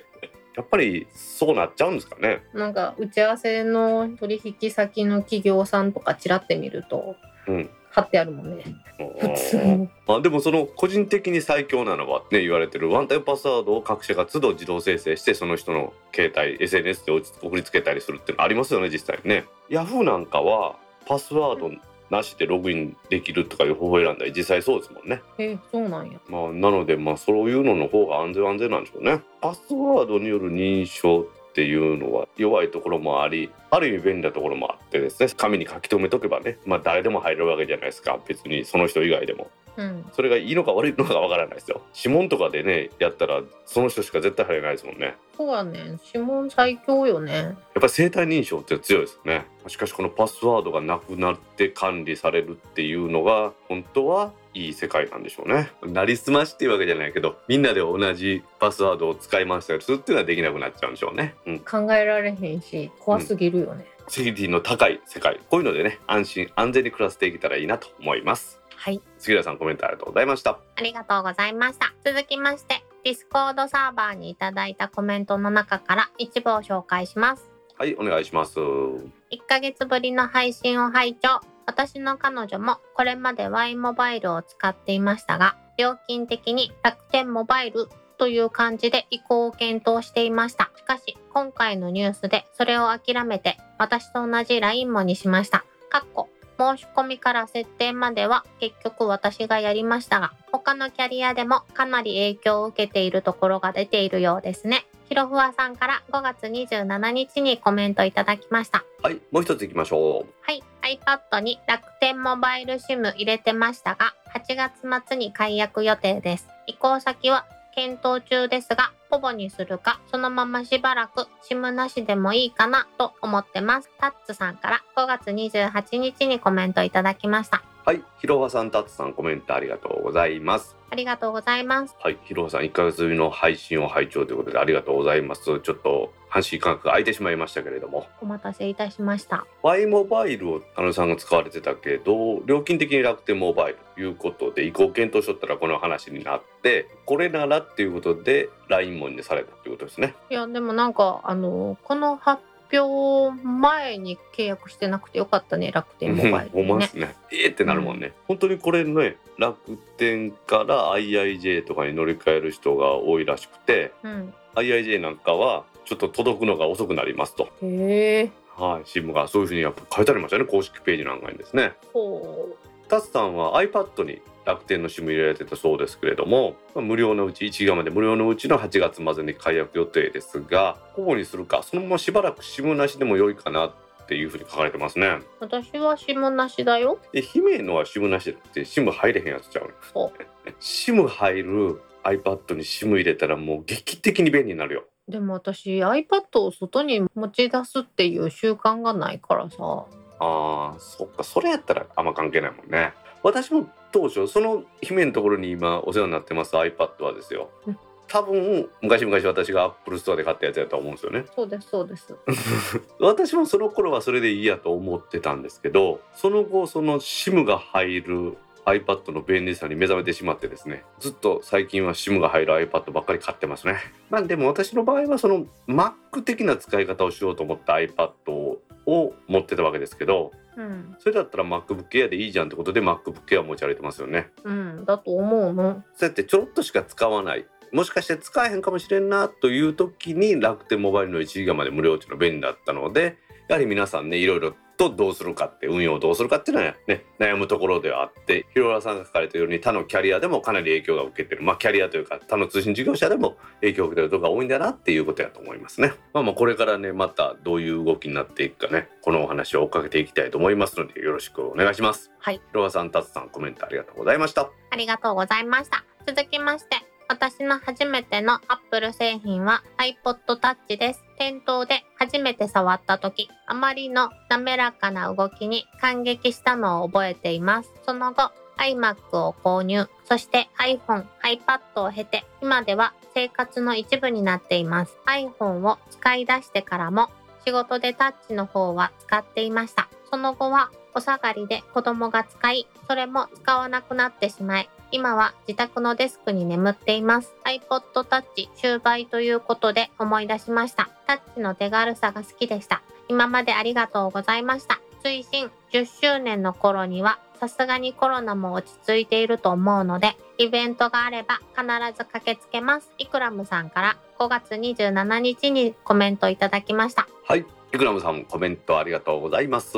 [0.55, 7.15] やっぱりそうなっちゃうんですかねなんか打ち合わせの取引先の企業さんとかちらって見ると、
[7.47, 8.63] うん貼ってあるもんね。
[8.97, 9.89] 普通に。
[10.07, 20.75] あでもその個人的に最強なのはね言われてるワンタイムパスワードを各社が都度自動生成してその人の携帯 SNS で送りつけたりするっていうのありますよね実際にねヤフーなんかは
[21.07, 21.71] パスワード
[22.09, 25.21] なしでログインできるとかいう方法を選んだり実際そうですもんね。
[25.37, 26.19] えー、そうなんや。
[26.27, 29.21] まあ、なのでまあそういうのの方が安全は安全なんでしょうね。
[29.41, 31.25] パスワードによる認証
[31.55, 39.49] っていうのは弱いところもありある意味便利なところもあってですね紙に書き留めとけばね、まあ、誰でも入れるわけじゃないですか別にその人以外でも。
[39.77, 40.05] うん。
[40.13, 41.81] それがいいのか悪いのかわからないですよ。
[41.95, 45.15] 指紋とかでねやったらその人しか絶対入れないですもんね。
[45.37, 45.99] そうやねん。
[46.05, 47.33] 指紋最強よね。
[47.33, 49.45] やっぱり生体認証って強いですよね。
[49.67, 55.71] しかしこのパスワードがなくなって管理されるっていうのが本当はいい世界なんでしょうね。
[55.83, 61.35] なりすましっていうわけじゃないけどみんなで同じパスワードを使い回したりするっていうのはできなくなっちゃうんでしょうね。
[61.45, 61.59] うん。
[61.59, 63.85] 考えられへんし、怖すぎるよね。
[64.07, 68.61] セキュリティの高い世界こういうのでね安心安全に暮らしていけたらいいなと思います。
[68.77, 69.01] はい。
[69.17, 70.59] 杉浦さんコメントありがとうございました。
[70.75, 71.93] ありがとうございました。
[72.03, 77.49] 続きまして、Discord サーバーにいただいたコメントの中から一部を紹介します。
[77.77, 78.57] はいお願いします。
[78.59, 79.03] 1
[79.47, 81.41] ヶ月ぶりの配信を拝聴。
[81.65, 90.71] 私の彼女もこれまで Y モバイルを使っていましたが、料金的に楽天モバイルという感じで移行を検討していました。
[90.77, 95.65] しかし、今回のニュースでそれを諦めて、私と同じ LINE もにしました。
[95.89, 104.85] かっこ申し込みから設定までは結局私がやりましたが、他のキャリアでもかなり影響を受けているところが出ているようですね。
[105.07, 108.83] ひろふわさんから5月27日にコメントいただきました。
[109.03, 110.33] はいもう一つ行きましょう。
[110.41, 116.47] はい、iPad に楽天モバイル SIM 入れてましたが、8月末に解約予定です。
[116.67, 117.45] 移行先は
[117.75, 123.89] 検討中ですが、ポボにするか、そのまましばらくシムなしでもいいかなと思ってます。
[123.99, 127.63] タッツさんから5月28日にコメントいただきました。
[127.85, 130.75] はい、ひろはさん、たつさん、コメントありがとうございます。
[130.89, 131.95] ありがとうございます。
[131.99, 135.43] はい、ひろはさん、1ヶ月ぶりの配信を拝聴ということで、ありがとうございます。
[135.43, 139.45] ちょっと、阪神価格が空いてしまいましたけれども、お待たせいたしました。
[139.61, 150.15] Y モバイルをあのさんが使われてたけど、料金的に楽天モバイルということで、移行検討しとったらこの話になって、これならっていうことで、LINE もにされたということですね。
[150.31, 156.97] いや、でもなんか、あの、この発表前に契約してなくてよかったね、楽天モバイルにねほんまです。
[156.97, 157.15] ね。
[157.31, 158.13] えーってなるもんね。
[158.27, 164.33] 本当にこれね、楽天から IIJ とかに乗り換える人が多いらしくて、うん。
[164.55, 167.49] IIJ なんかはちょっと届くのが遅くなりますと。
[167.61, 168.31] へえ。
[168.57, 171.73] はい、シムがそういうふうにやっぱ書いてありましたね、公式ページなんかにですね。
[171.93, 172.55] ほ
[172.87, 185.07] タスさんは iPad に楽天の SIM 入れられてたそうですけれども、まあ無料のうち1ギガまで無料のうちの8月までに解約予定ですが、ほぼにするか、そのまましばらく SIM なしでも良いかなっていうふうに書かれてますね。
[185.07, 185.23] う。
[185.39, 186.99] 私は SIM なしだよ。
[187.11, 189.73] で、姫のは SIM なしでって SIM 入れへんやつちゃうね。
[189.91, 190.11] そ
[190.59, 194.85] SIM 入る iPad に SIM 入れたらもう劇的に便利になるよ。
[195.07, 199.85] でも私 iPad を外に持ち出すっていう習慣がないからさ。
[200.19, 202.93] ああ、そっか、それやったらあんま関係ないもんね。
[203.25, 207.77] 私も当初、その姫のところに今お世話になってます iPad はですようん。
[208.07, 211.25] 多分、昔々私が Apple Store で買ったやつやと思うんですよね。
[211.35, 212.13] そうですそうです。
[213.01, 223.77] 私もその頃はそれでいいやと思ってたんですけど、その後、その SIM が入る iPad の便利さに目覚めてしまってですねずっと最近は SIM が入る iPad ばっかり買ってますね
[224.09, 228.57] まあでも私の場合はその Mac 的な使い方をしようと思った iPad を
[228.87, 230.95] を持ってたわけですけどうん。
[230.99, 234.85] それだったら MacBook Air でいいじゃんってことで MacBook Air 持ち歩いてますよねうん。
[234.85, 235.83] だと思うの。
[235.93, 243.17] そうやってちょろっとしか使わないもしかして使えへんかもしれんなという時に楽天モバイルの1ギガまで無料っていうのが便利だったので
[243.49, 262.41] やはり皆さんねいろいろとどうするかって運用をどうするかっていうのはね悩むところではあって広原さんが書かれているように他のキャリアでもかなり影響が受けてるまあキャリアというか他の通信事業者でも影響を受けてるところが多いんだなっていうことやと思いますねまあまあこれからねまたどういう動きになっていくかねこのお話を追っかけていきたいと思いますのでよろしくお願いしますはい。
[262.51, 265.85] 広原さん達さんコメントありがとうございましたありがとうございました。
[266.07, 271.03] 続きまして、私の初めての Apple 製品は iPod Touch です。
[271.17, 277.71] 店頭で初めて触った時、あまりの滑らかな動きに感激したのを覚えています。
[277.85, 284.97] その後、iMac を購入、そして iPhone、iPad を経て、今では生活の一部になっています。
[285.05, 287.09] iPhone を使い出してからも、
[287.45, 289.87] 仕事でタッチの方は使っていました。
[290.09, 297.35] その後はお下がりで子供が使い、それも使わなくなってしまい、今は自宅のデスクに眠っています。
[297.43, 300.89] iPod Touch 終売ということで思い出しました。
[301.05, 302.81] タッチの手軽さが好きでした。
[303.09, 304.79] 今までありがとうございました。
[305.03, 311.65] 推進10周年の頃には、さすがにコロナも落ち着いていると思うので、イベントがあれば必
[311.97, 312.89] ず駆けつけます。
[312.97, 317.05] イクラムさんから5月27日にコメントいただきました。
[317.27, 319.73] はい、イクラムさんコメントありがとうございます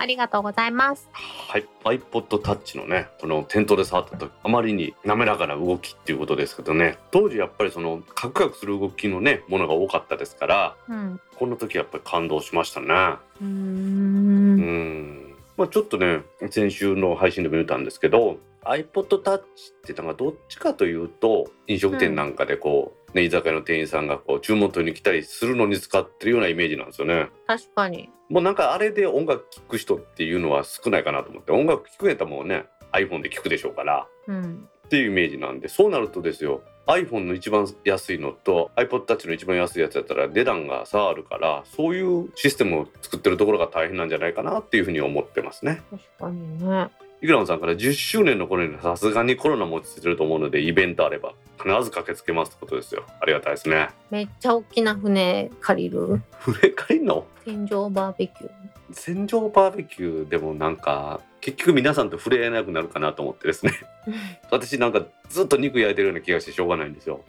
[0.00, 1.10] ありがとうございます。
[1.12, 11.20] はい iPod Touch のねこの店頭で触った時あまりに滑らかな動きっていうことですけどね当時やっぱりそのカクカクする動きのねものが多かったですからうん。
[11.36, 13.20] この時やっぱり感動しましたねうー。
[13.42, 19.42] うんんまあちょっとね先週の配信でも言ったんですけど iPod Touch っ
[19.84, 27.30] てなんかどっちかというと飲食店なんかでこう、ね、居酒屋の店員さんがこう注文取りに来たりするのに使ってるようなイメージなんですよね。
[27.46, 28.10] 確かに。
[28.28, 34.68] もうなんかあれで音楽聴く人っていうのは少ないかなと思って音楽聴くんやったらもうね iPhone で聴くでしょうからうん。
[34.86, 45.82] っていうイメージなんでそうなるとですよ iPhone の一番安いのと iPod Touch の一番安いやつやったら値段が差あるからそういうシステムを作ってるところが大変なんじゃないかなっていうふうに思ってますね。
[45.90, 46.90] 確かにね。
[47.22, 56.22] イクラムさんから10周年の頃にさすがにコロナも落ち着いてると思うのでイベントあれば必ず駆けつけますってことですよありがたいですねめっちゃ大きな船借りる。
[56.38, 57.26] 船借りんの？
[57.44, 58.50] 天井バーベキュー。
[58.92, 63.72] 戦場バーベキューでもなんか結局皆さんと触れ合えなくなるかなと思ってですね
[64.50, 67.20] 私なんかずっと肉焼いてるような気がしてしょうがないんですよ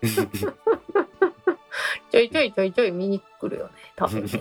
[2.10, 3.72] ちょいちょいちょいちょい見に来るよね。
[3.96, 4.30] 多分ね。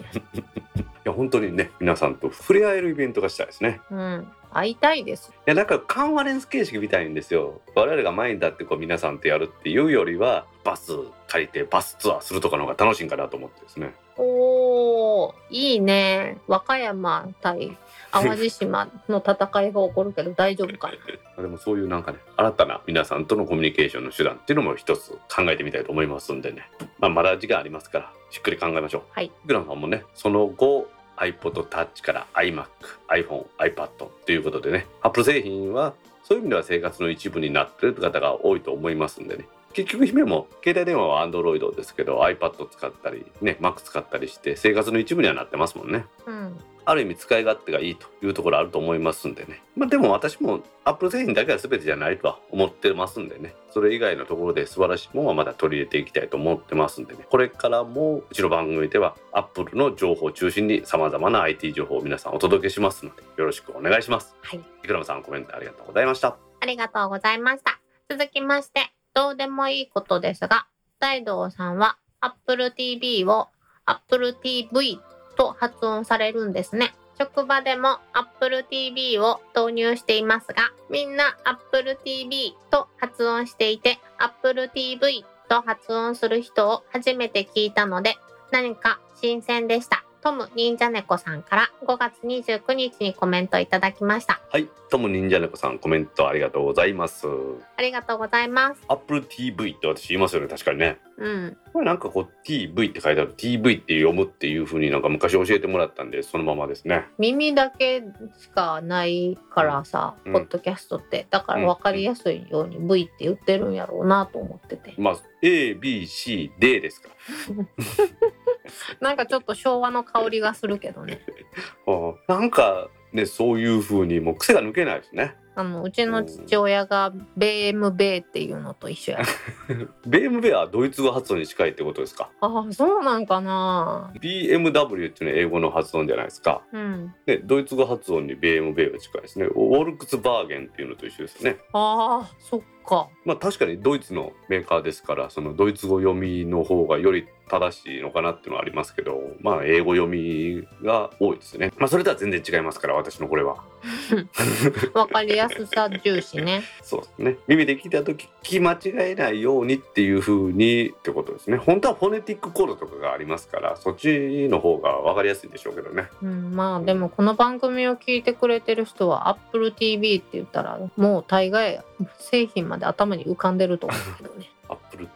[0.77, 4.27] いや本当にね皆さんと触れ合えるイベントがしたいですねうん。
[4.53, 5.31] 会いたいです。
[5.31, 10.93] いやなんかカンファレンス形式みたいんですよ我々が前に立ってこう皆さんとやるっていうよりはバス
[11.27, 16.37] 借りてバスツアーするとかの方が楽しいんかなと思ってですねおー、いいね。
[16.47, 17.75] 和歌山対
[18.11, 19.33] 淡路島の戦
[19.63, 20.91] いが起こるけど大丈夫か
[21.35, 21.41] な。
[21.41, 29.31] でもそういうなんかね新たな皆さんとのコミュニケーションの手段っていうのも一つ考えてみたいと思いますんでね、まあ、まだ時間ありますからしっくり考えましょうはい。
[29.45, 30.87] グランさんもねその後
[31.17, 32.65] iPod Touch から iMac、
[33.07, 33.87] iPhone、iPad
[34.25, 34.87] ということでね。
[35.01, 35.93] Apple 製品は
[36.23, 39.45] そういう意味では生活の一部になってる方が多いと思いますんでね。
[39.73, 46.05] 結局姫も携帯電話は Android ですけど iPad 使ったりね Mac 使ったりして生活の一部にはなってますもんね。
[46.25, 46.57] うん。
[46.85, 49.61] ある意味使い勝手がいいというところあると思いますんでね。
[49.75, 53.55] まあでも私も Apple 製品だけは全てじゃないとは思ってますんでね。
[53.71, 57.25] それ以外のところで素晴らしいものはまだ取り入れていきたいと思ってますんでね。
[57.29, 64.35] これからもうちの番組では Apple の情報を中心に様々な IT 情報を皆さんお届けしますのでよろしくお願いします。
[64.41, 64.59] はい。
[64.83, 66.37] イクラムさんコメントありがとうございました。
[66.59, 67.79] ありがとうございました。
[68.09, 70.67] 続きまして、どうでもいいことですが、
[70.99, 73.49] 大道さんは Apple TV を
[73.85, 74.99] Apple TV
[75.35, 76.93] と発音されるんですね。
[77.17, 88.15] 職場でも Apple TV を導入していますが、みんな Apple TV と発音していて、Apple TV と発音する人を初めて聞いたので、
[88.51, 90.02] 何か新鮮でした。
[90.23, 94.39] トム忍者猫さんから5月29日にコメントいただきました。
[94.49, 94.69] はい。
[94.89, 97.27] トム忍者猫さんコメントありがとうございます。
[97.75, 98.81] ありがとうございます。
[98.87, 100.47] Apple TV って私言いますよね。
[100.47, 100.97] 確かにね。
[101.17, 101.57] うん。
[101.73, 107.03] これなんかこう TV って書いてある TV って読むっていう風になんか昔教えてもらったんでそのままですね。
[107.17, 108.01] 耳だけ
[108.39, 117.09] しかないからさ、うんポッドキャストってだから分かりやすいように V って言ってるんやろうなと思っててまあ A B C D ですか
[119.01, 121.21] なんかちょっと昭和の香りがするけどね。
[121.87, 125.35] ああなんかねそういう風にもう癖が抜けないですね。
[125.55, 129.19] あのうちの父親がベームベーっていうのと一緒や
[130.07, 132.29] ベームベアはドイツ語発音に近いってことですか？
[132.41, 136.63] ああそうなんかな BMW っていうのは英語の発音じゃないですか。
[136.71, 139.45] うんでドイツ語発音にベームベアが近いですね。
[139.45, 141.57] ウォルクスバーゲンっていうのと一緒ですね。
[141.73, 153.63] あーそっかまあ確かにドイツのメーカーですからそのドイツ語読みの方がより正しいのかなっていうのはありますけどまあ英語読みが多いですねまあそれとは全然違いますから私のこれは
[154.93, 156.63] 分かりやすさ重視ね。
[156.81, 157.37] そうですね。
[157.47, 161.57] 耳で聞いた時聞き間違えないようにっていう風にってことですね。
[161.57, 166.07] 本当はフォネティックコードとかがありますからそっちの方が分かりやすいでしょうけどね。
[166.21, 171.83] うん、まあでもこの番組を聞いてくれてる人は Apple TV って言ったらもう大概
[172.17, 174.49] 製品まで頭に浮かんでると思うけどね。
[174.69, 175.07] Apple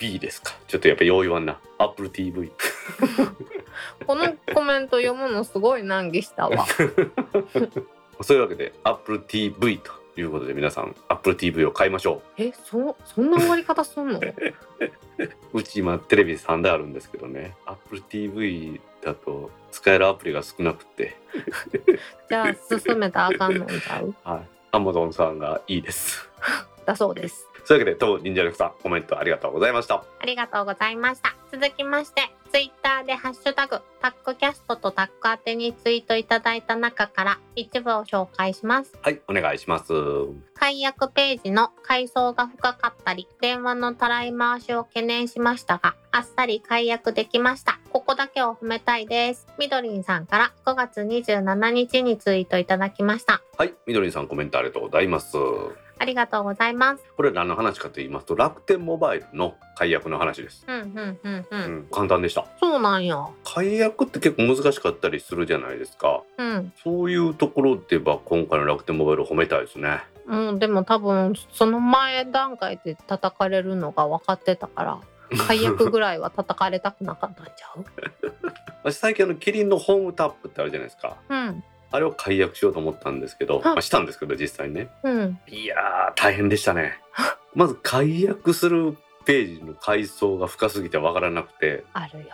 [0.00, 0.52] TV ですか？
[0.66, 1.58] ちょっとやっぱよう言わんな。
[1.78, 2.50] Apple TV
[4.06, 6.66] このコメント読むのすごい難儀したわ。
[8.22, 12.42] そういうわけで Apple TV ということで皆さん Apple TV を買いましょう。
[12.42, 14.20] えそそんな終わり方すんの？
[15.52, 17.54] うち今テレビ3台あるんですけどね。
[17.66, 21.16] Apple TV だと使えるアプリが少なくて。
[22.28, 24.14] じゃあ進めたらあかんのんちゃう？
[24.24, 24.48] はい。
[24.72, 26.28] Amazon さんがいいです。
[26.86, 38.92] だそうですそういうわけで当忍者力さんコメントありがとうございましたありがとうございました続きましてツイッターでハッシュタグ、タックキャストとタック宛てにツイートいただいた中から一部を紹介します。
[39.00, 39.92] はい、お願いします。
[40.54, 47.78] 解約ページの階層が深かったり、電話のたらい回しを懸念しましたが、あっさり解約できました。
[47.92, 49.46] ここだけを褒めたいです。
[49.56, 53.40] みどりんさんから5月27日にツイートいただきました。
[53.56, 55.36] はい、みどりんさんコメントありがとうございます。
[56.00, 57.04] ありがとうございます。
[57.14, 60.64] これ何の話かと言いますと、楽天モバイルの解約の話です。
[60.66, 61.46] うんうんうんう。
[61.50, 62.46] うんん、簡単でした。
[62.58, 63.28] そうなんや。
[63.44, 66.22] 解約って結構難しかったりするじゃないですか。
[66.38, 66.72] うん。
[66.82, 70.00] そういうところでは今回の楽天モバイルを褒めたいですね。
[70.26, 75.00] うん、でも多分その前段階で叩かれるのが分かってたから
[75.48, 77.84] 解約ぐらいは叩かれたくなかったんちゃう？
[78.84, 81.16] 私最近あのキリンのホームタップってあるじゃないですか。
[81.28, 84.90] うんあれを解約しようと思ったんですけど、はまあ、したんですけど実際にね。
[85.02, 86.98] うんいやー大変でしたね。
[87.54, 92.30] まず解約するページの階層が深すぎてわからなくて、あるよね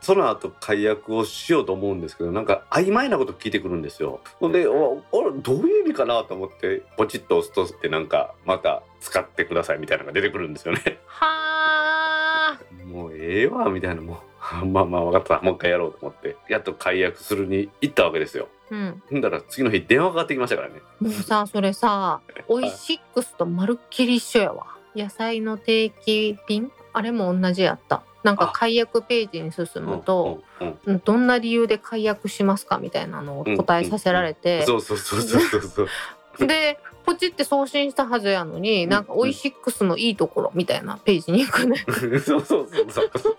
[0.00, 4.20] その後解約をしようと思うんですけど、なんか曖昧なこと聞いてくるんですよ。
[4.38, 10.98] ほんで、おおどういう意味かなと思って、ポチッと押すとってなんか、また使ってくださいみたいなのが出てくるんですよね。
[11.06, 14.16] はあもうええわみたいなもう
[14.66, 15.40] まあまあ分かった。
[15.44, 18.48] もう一回やろうと思ってやっと解約するに行ったわけですよ。
[18.70, 19.02] うん。
[19.10, 20.74] ほんだら次の日電話かかってきましたからね。
[21.00, 24.66] もうさそれさ オイシックスとまるっきり一緒やわ。
[24.94, 26.70] 野菜の定期便？
[26.92, 28.02] あれも同じやった。
[28.22, 28.52] なんかあ。
[28.54, 31.02] 解約ページに進むと、うんうんうん。
[31.04, 35.88] どんな理由で解約しますかみたいなのを答えさせられて、そうそうそうそうそうそう
[36.38, 41.84] でポチって送信したはずやのになんかオイシックスのいいところみたいなページに行くね。
[42.18, 43.10] そうそうそうそう。
[43.16, 43.36] そう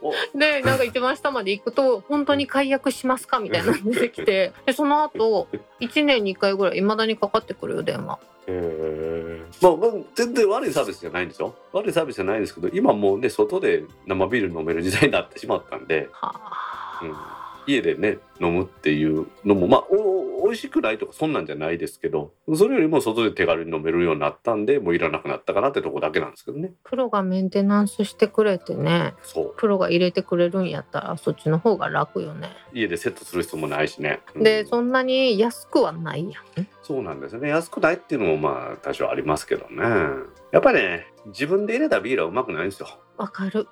[0.00, 5.48] おでなんか一番下まで行くと本当に解約しますかみたいなの出てきてでその後
[5.80, 8.18] 1年に1回ぐらい未だにかかってくるよ電話。
[8.46, 9.76] へー。
[9.78, 16.08] まあ、まあ全然悪いサービスじゃないんですよ悪いサービスじゃないんですけど今もうね外で生ビール飲める時代になってしまったんで。
[16.12, 17.14] はあ、うん。
[17.66, 26.72] 家でね飲むっていうのもまあお美味しくないとかそんなんじゃないですけどそれよりも外で手軽に飲めるようになったんでもういらなくなったかなってとこだけなんですけどね。
[26.84, 29.54] プロがメンテナンスしてくれてねそう。
[29.56, 32.50] プロが入れてくれるんやったらそっちの方が楽よね。
[32.72, 34.42] 家でセットする必要もないしね、うん。
[34.42, 36.66] でそんなに安くはないやん。
[36.82, 37.48] そうなんですよね。
[37.48, 39.82] 安くないっていうのもまあ多少ありますけどね。
[40.52, 42.88] やっぱりね自分で入れたビールはうまくないんですよ。
[43.16, 43.66] わかる。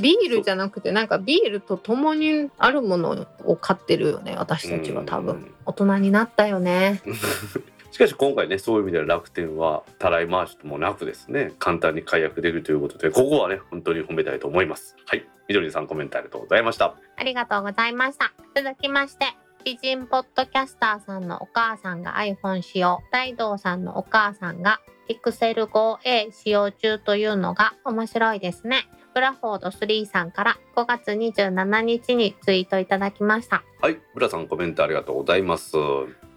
[0.00, 5.34] ビールじゃなくてなんかビールと共にあるものを買ってるよね私たちは多分。
[5.34, 7.02] うん大人になったよね。
[7.92, 14.96] しかし今回ねそういう意味では楽天はたらい回しもなくですね簡単に解約できるということでここはね本当に褒めたいと思います。
[15.06, 15.26] はい。
[15.46, 16.94] みどりさんコメントありがとうございました。
[17.16, 18.32] ありがとうございました。
[18.54, 19.26] 続きまして
[19.64, 23.00] 美人ポッドキャスターさんのお母さんが iPhone 使用。
[23.12, 33.64] 大道さんのお母さんが Pixel 5a 使用中というのが面白いですねブラフォード3さんから5月27日にツイートいただきました。
[33.80, 35.76] はいブラさんコメントありがとうございます。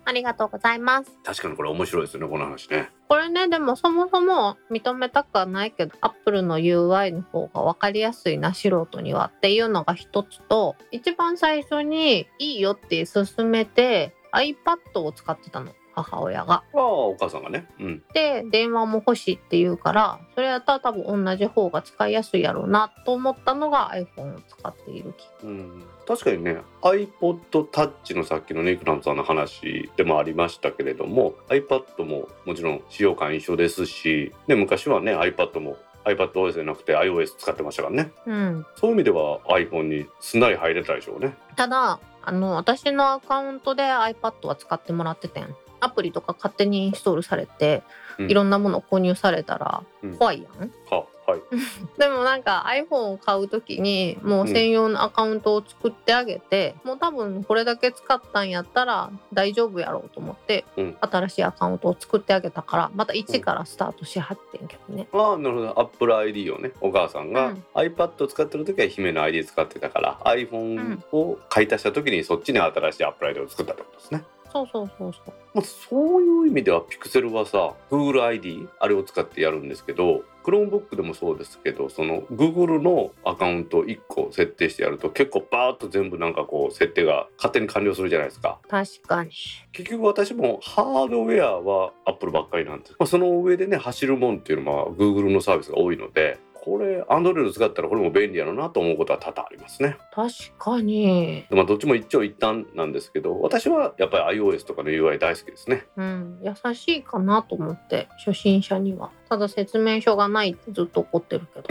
[0.04, 1.12] ありがとうございます。
[1.24, 2.90] 確かにこれ面白いですよねこの話ね。
[3.08, 16.54] これねでもそもそも認めたくはないけど Apple の UI の方が分かりやすいな素人にはっていうのが一つと一番最初にいいよって勧めて iPad を使ってたの母親が。
[16.54, 17.68] ああお母さんがね。
[17.80, 18.04] うん。
[18.14, 25.84] で電話も欲しいって言うからそれやったら多分同じ方が使いやすいやろうなと思ったのが iPhone を使っている気うん。
[26.08, 38.12] 確かにね iPod Touch のさっきのねイクラムさんの話でもありましたけれども iPad ももちろん使用感一緒ですし、ね、昔はね iPad も iPadOS じゃなくて iOS 使ってましたからね。
[38.26, 41.36] うん、そういう意味では iPhone にすんなり入れたでしょうね。
[41.56, 47.84] ただあの私のアカウントで iPad は使ってもらっててんアプリとか勝手にインストールされて、
[48.18, 48.32] うん。
[48.32, 50.16] いろんなもの購入されたらうん。
[50.16, 51.42] 怖いやん、ははい。
[51.98, 60.98] でもなんか iPhone を買う時にもう専用のアカウントを作ってあげて、もう多分これだけ使ったんやったら大丈夫やろうと思って、うん。
[61.00, 65.80] 新しいアカウントを作ってあげたからまた一からスタートしはってんけどね、ああなるほど。
[65.80, 67.64] Apple ID をねお母さんがうん。
[67.76, 75.34] iPad を使ってる時は姫の ID 使ってたから iPhone を買い足した時にそっちに新しい Apple ID を作ったってことですねそうそうそうそう。
[75.54, 88.60] まあ、そういう意味ではピクセルはさ Google ID あれを使ってやるんですけど Chromebook でもそうですけどその Google のアカウントを1個設定してやると結構バーッと全部なんかこう設定が勝手に完了するじゃないですか。
[88.68, 89.32] 確かに。
[89.72, 99.98] 結局私もハードウェアは Apple ばっかりなんです、まあ、その上でね走るもんっていうのは Google のサービスが多いのでこれ Android 使ったらこれも便利やろなと思うことは多々ありますね。
[100.14, 101.46] 確かに。
[101.50, 105.86] まあどっちも一長一短なんですけど私はやっぱり iOS とかの UI 大好きですね。
[105.98, 111.70] うん優しいかなと思って初心者にはただ説明書がないってずっと怒ってるけど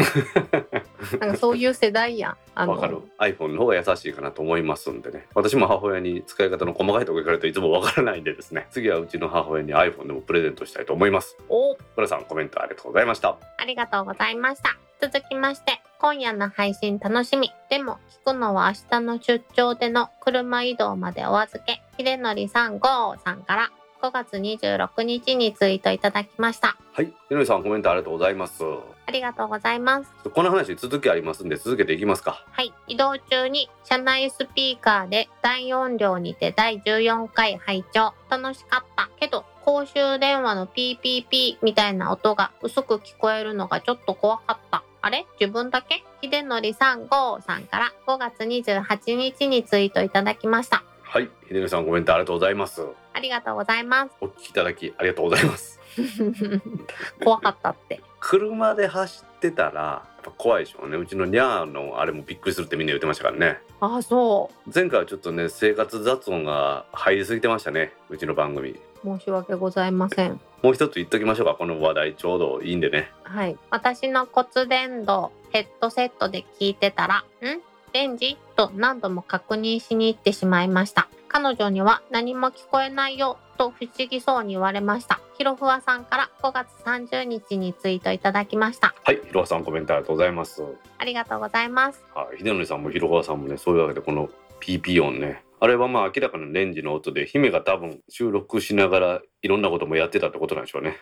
[1.21, 2.37] なんかそういう世代やん。
[2.55, 14.79] あわかる iPhone の方が優しいかなと思いますんでね私も母親に使い方の細かいところ聞かれるといつもわからないんでですね次はうちの母親に iPhone でもプレゼントしたいと思いますお、浦さんコメントありがとうございましたありがとうございました。
[15.03, 17.51] 続きまして、今夜の配信楽しみ。
[17.71, 21.81] でも、聞くのは明日の出張での車移動までお預け。
[21.99, 23.71] 秀則さん5さんから
[24.03, 26.77] 5月26日にツイートいただきました。
[26.93, 28.63] はい井上さんコメントありがとうございます
[29.07, 30.11] ありがとうございます。
[30.33, 32.73] この話続きありますんで続けていきますかはい。
[32.89, 44.83] 移動中に車内スピーカーで大音量にて第14回拝聴楽しかったけど、公衆電話のピーピーピーみたいな音が薄く聞こえるのがちょっと怖かった。
[45.03, 45.27] あれ？
[45.41, 46.05] 自分だけ？
[46.23, 50.83] 秀則さん5さんから5月28日にツイートいただきました。
[51.13, 54.13] はい秀上さんコメントありがとうございますありがとうございます。
[54.21, 55.81] お聞きいただきありがとうございます
[57.25, 58.01] 怖かったって。
[58.21, 64.71] 車で走ってたらやっぱ怖いでしょうねうちのニャーのあれもびっくりするってみんな言ってましたからねああ、そう。
[64.73, 70.41] 前回はちょっとね生活雑音が入りすぎてましたねうちの番組申し訳ございません。
[70.63, 73.57] もう一つ言っときましょうかこの話題ちょうどいいんでねはい。
[73.71, 77.61] 私の骨伝導ヘッドセットで聞いてたら、ん
[77.93, 81.09] レンジと何度も確認しに行ってしまいました。
[81.29, 85.21] 彼女には何も聞こえないよと不思議そうに言われました。
[85.37, 88.95] ひろふわさんから5月30日にツイートいただきました。
[89.05, 90.65] はいひろはさんコメントありがとうございます
[90.99, 92.05] ありがとうございます。
[92.15, 94.29] はい秀則さんもひろはさんもねそういうわけでこの
[94.61, 100.99] PP 音ねあれはまあ明らかなレンジの音で姫が多分収録しながらいろんなこともやってたってことなんでしょうね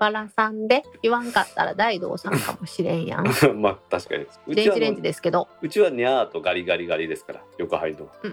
[0.00, 3.26] バラさんで言わんかったら大道さんかもしれんやん。
[3.60, 5.46] まあ確かにうちは電子レンジですけど。
[5.60, 8.32] うちはニャーとガリガリガリですからよく入るのはうん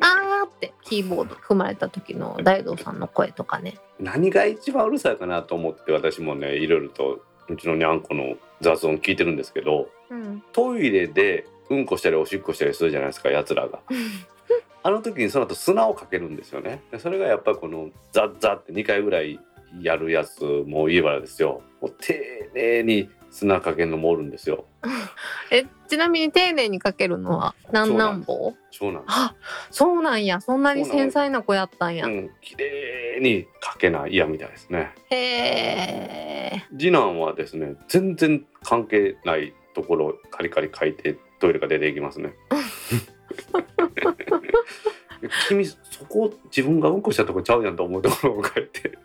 [0.00, 3.78] あーってキーボード踏まれた時の大道さんの声とかね。
[3.98, 10.42] 何が一番うるさいかなと思って私もねいろいろとうちのにゃんこの雑音聞いてるんですけどうん。
[10.52, 13.80] トイレでうんこしたりおしっこしたりするじゃないですかやつらが
[14.82, 19.40] あの時にその後砂をかけるんですよねでそれがやっぱりこのザッザッって2回ぐらい
[19.80, 21.62] やるやつも言えばですよ。
[21.80, 24.64] もう丁寧に砂かけるのもおるんですよ。
[25.50, 29.34] え、ちなみに丁寧にかけるのは何何本そうなんあ、
[29.70, 30.40] そうなんや。
[30.40, 32.06] そんなに繊細な子やったんや。
[32.06, 34.92] うん綺麗にかけない嫌みたいですね。
[35.10, 36.64] へえ。
[36.78, 42.32] 次男はですね全然関係ないところをカリカリ書いてトイレが出ていきますね。
[45.48, 45.76] 君そ
[46.08, 48.98] こ自分がうんこしたとこちゃうやんと思うところを書いて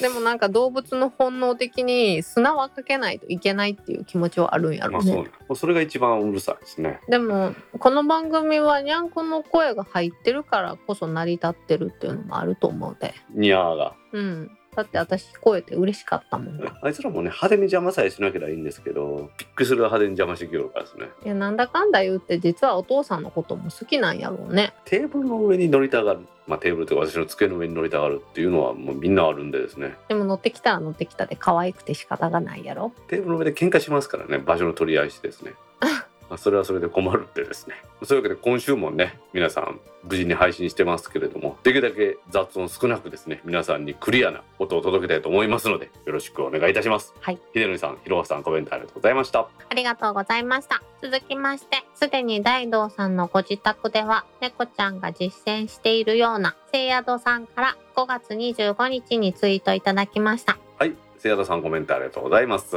[0.00, 5.14] でもなんか動物の本能的に砂はかけないといけないっていう気持ちはあるんやろうね。
[5.14, 13.14] まあそうそれが一番うるさいですねでもこの番組はにゃんこの声が入ってるからこそ成り立ってるっていうのもあると思うで。
[13.34, 14.58] ニャーがうん。
[14.74, 16.56] だって私聞こえて嬉しかったもん。
[16.56, 24.72] いあいつらもね派手に邪魔さえしなければいいんですけどびっくりする派手に邪魔してきよるからですねやなんだかんだ言って実はお父さんのことも好きなんやろうね。
[24.86, 32.92] テーブルの上に乗りたがるまあテーブルというか私の机の上に乗りたがるっていうのはもうみんなあるんでですねでも乗ってきたら乗ってきたで可愛くて仕方がないやろ。
[33.08, 35.52] テーブルの上で喧嘩しますからね場所の取り合いしてですね
[36.32, 37.74] まあそれはそれで困るってですね。
[38.04, 47.12] そういうわけで今週もね皆さん無事に配信してますけれどもできるだけ雑音少なくですね皆さんにクリアな音を届けたいと思いますのでよろしくお願いいたします。
[47.20, 47.38] はい。
[47.54, 49.40] 秀則さんひろはさんコメントありがとうございました。
[49.40, 50.82] ありがとうございました。
[51.02, 60.56] 続きまして、すでに大道さんのご自宅では、猫ちゃんが実践しているような、聖宿さんから5月25日にツイートいただきました。
[60.78, 60.94] はい。
[61.18, 62.74] せやださんコメントありがとうございます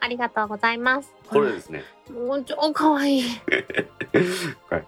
[0.00, 1.14] ありがとうございます。
[1.28, 3.22] これですねもう超かわい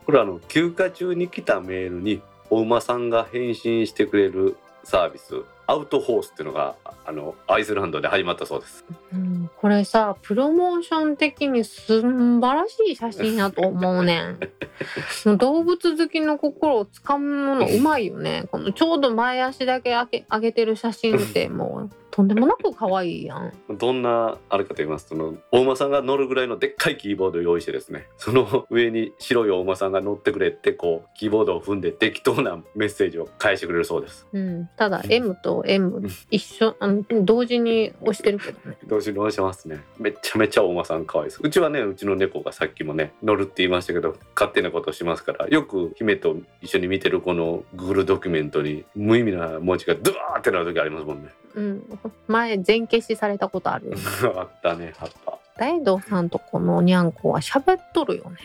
[0.06, 14.38] これはあの休暇中に来たメールにお馬さんが返信してくれるサービスアウトホースっていうのがああのアイスランドで始まったそうですうん、これさ、プロモーション的に素晴らしい写真やと思うねん。
[15.38, 18.44] 動物好きの心をつかむのうまいよね。
[18.50, 23.52] このちょうど前足だけ上げ上げてる写真ってもうとんでもなく可愛いやん。
[23.70, 34.26] どんなあれかと言いますとそのお馬さんが乗るぐらいのでっかいキーボードを用意してですねその上に白いお馬さんが乗ってくれってこうキーボードを踏んで適当なメッセージを返してくれるそうです。
[34.32, 38.76] うん、ただ M と M 一緒あの同時に押してるけどね。
[38.86, 39.80] 同時に応してますね。
[39.98, 41.40] めちゃめちゃお馬さん可愛いです。
[41.42, 51.98] うちはねうちの猫がさっきもね乗るって言いましたけど勝手なことしますからよく姫と一緒に見てるこの Google ドキュメントに無意味な文字がドワーってなる時ありますもんねうん、
[52.28, 53.96] 前全消しされたことあるよ。
[54.36, 58.36] あったねあった大道さんとこのにゃんこは喋っとるよね。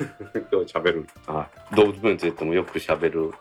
[0.50, 3.32] 今日喋るはい動物についてもよく喋る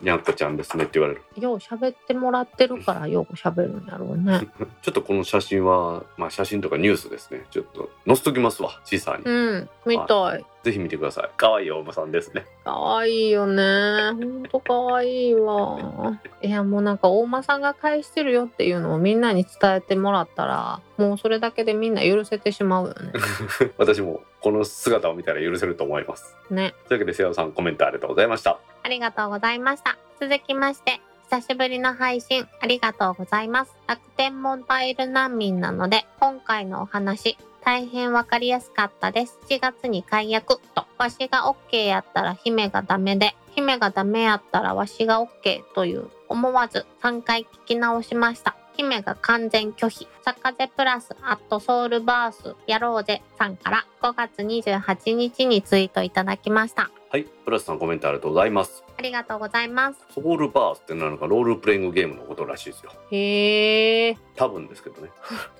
[0.00, 4.48] にゃんこちゃんですねって言われるよう喋ってもらってるからよく喋るんやろうね。
[4.82, 10.44] ちょっとこの写真はまあ写真とかニュースですねちょっと載せときますわ小さに、うん、見たい。
[10.64, 14.12] ぜひ見てください可愛いお馬さんですねかわいいよね。
[14.12, 16.18] ほんとかわいいわ。
[16.42, 23.12] いやもうなんか大間さんが返してるよっていうのをみんなに伝えてもらったらもうそれだけでみんな許せてしまうよね。
[23.76, 26.74] 私もこの姿を見たら許せると思いますね。
[26.88, 29.98] というわけで瀬尾さんコメントありがとうございましたありがとうございました。
[30.20, 31.00] 続きまして、
[31.30, 33.74] 久しぶりの配信ありがとうございます。
[33.86, 39.38] 楽天モバイル難民なので、今回のお話、大変わかりやすかったです。
[39.48, 48.54] 7月に解約と、わしが OK やったら姫がダメで、姫がダメやったらわしが OK という、思わず3回聞き直しました。
[48.76, 50.08] 姫が完全拒否。
[50.24, 56.90] サカゼプラスアットソウルバースやろうぜさんから5月28日にツイートいただきました。
[57.10, 60.00] はいプラスさんコメントありがとうございますありがとうございます。
[60.12, 65.10] ソウルバースってなのかロールプレイングゲームのことらしいですよへえ、多分ですけどね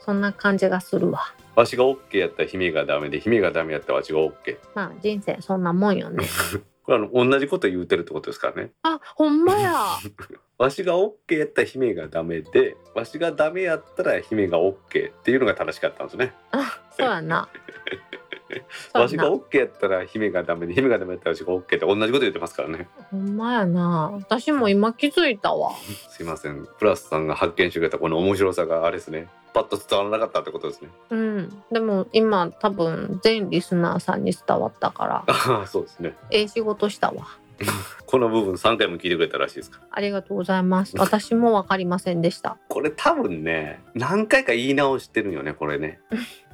[0.05, 1.33] そんな感じがするわ。
[1.57, 6.25] わしが OK やったら姫がダメで姫がダメやったらわしが OK まあ人生そんなもんよね。
[6.85, 9.73] これあの同じこと言うてるってことですからねあ、ほんまや。
[10.59, 17.49] わしが OK やったら姫がダメでわしがダメやったら姫が OK っていうのが正しかったんですねあ、そうやな。
[18.93, 19.37] わしがやな。
[19.37, 24.11] OK やったら姫がダメで姫がダメやったらわしが OK って同じこと言ってますからねほんまやな。
[24.13, 25.73] 私も今気づいたわ。
[26.11, 31.63] すいませんプラスさんが発見してくれたこの面白さがあれですねパッと伝わらなかったってことですねうん。
[31.71, 37.29] でも今多分全リスナーさんに伝わったから、 ああそうですねええ仕事したわ。
[38.07, 40.97] この部分3回も聞いてくれたらしいですかありがとうございます。
[40.99, 42.59] 私もわかりませんでした。
[42.69, 46.01] これ多分ね何回か言い直してるんよねこれね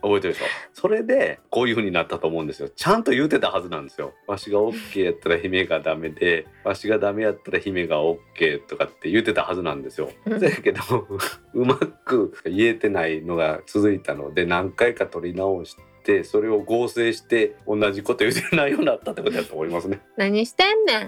[0.03, 0.47] 覚えてるでしょ？
[0.73, 2.69] それでこういう風になったと思うんですよ。
[2.69, 4.13] ちゃんと言うてたはずなんですよ。
[4.27, 10.11] わしが OK やったら姫がダメでわしがダメやったら姫が OK とかって言ってたはずなんですよ。
[10.27, 10.41] うん。
[10.41, 10.81] だけど
[11.55, 20.01] うまく言えてないのが続いたので何回か取り直してそれを合成して同じこと言ってないようになったってことだと思いますね。
[20.17, 20.99] 何してんね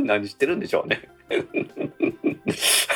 [0.00, 0.06] ん。
[0.06, 1.08] 何してるんでしょうね。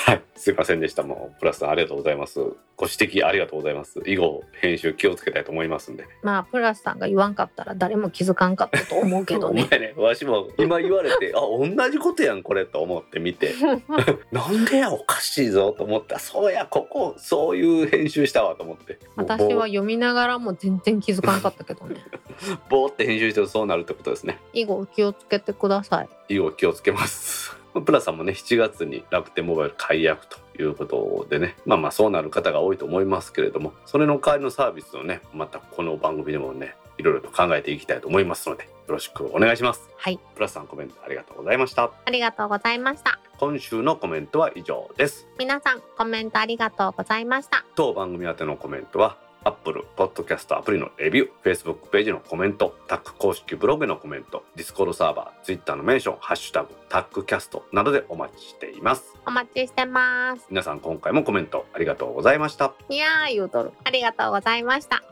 [0.07, 1.03] はい、すいませんでした。
[1.03, 2.41] もうプラスさんありがとうございます。
[2.77, 4.03] ご指摘ありがとうございます。
[4.07, 6.07] 以後編集気をつけたいと思いますんで。
[6.23, 9.67] まあプラスさんが言わんかったら誰も気づかんかったと思うけどおね。
[9.71, 13.55] 前ね、わしも今言われて、あ、同じことやんこれと思って見て、
[14.31, 16.19] なんでやおかしいぞと思った。
[16.19, 18.99] そうやここそういう編集したわと思って。
[19.17, 21.97] 私は読みながらも全然気づかんかったけどね。
[22.69, 24.39] ぼーって編集してそうなるってことですね。
[24.53, 26.09] 以後気をつけてください。
[26.29, 27.56] 以後気をつけます。
[27.83, 39.89] プラさんもね7月に楽天モバイル解約ということでねまあまあそうなる方が多いと思いますけれどもそれの代わりのサービスをねまたこの番組でもねいろいろと考えていきたいと思いますのでよろしくお願いします。
[39.97, 40.19] はい。
[40.35, 41.91] プラさんコメントありがとうございました。
[42.05, 43.19] ありがとうございました。
[43.39, 45.27] 今週のコメントは以上です。
[45.39, 47.65] 皆さんコメントありがとうございました。
[47.75, 59.15] 当番組宛てのコメントは Apple Podcast アプリのレビュー、Facebook ページのコメント、タック公式ブログへのコメント、Discord サーバー、Twitter のメンション、ハッシュタグ、タックキャストなどでお待ちしています。
[59.25, 60.47] お待ちしてます。
[60.51, 62.75] 皆さん今回もコメントありがとうございました。
[62.89, 63.73] いやー言うとる。
[63.85, 65.03] ありがとうございました。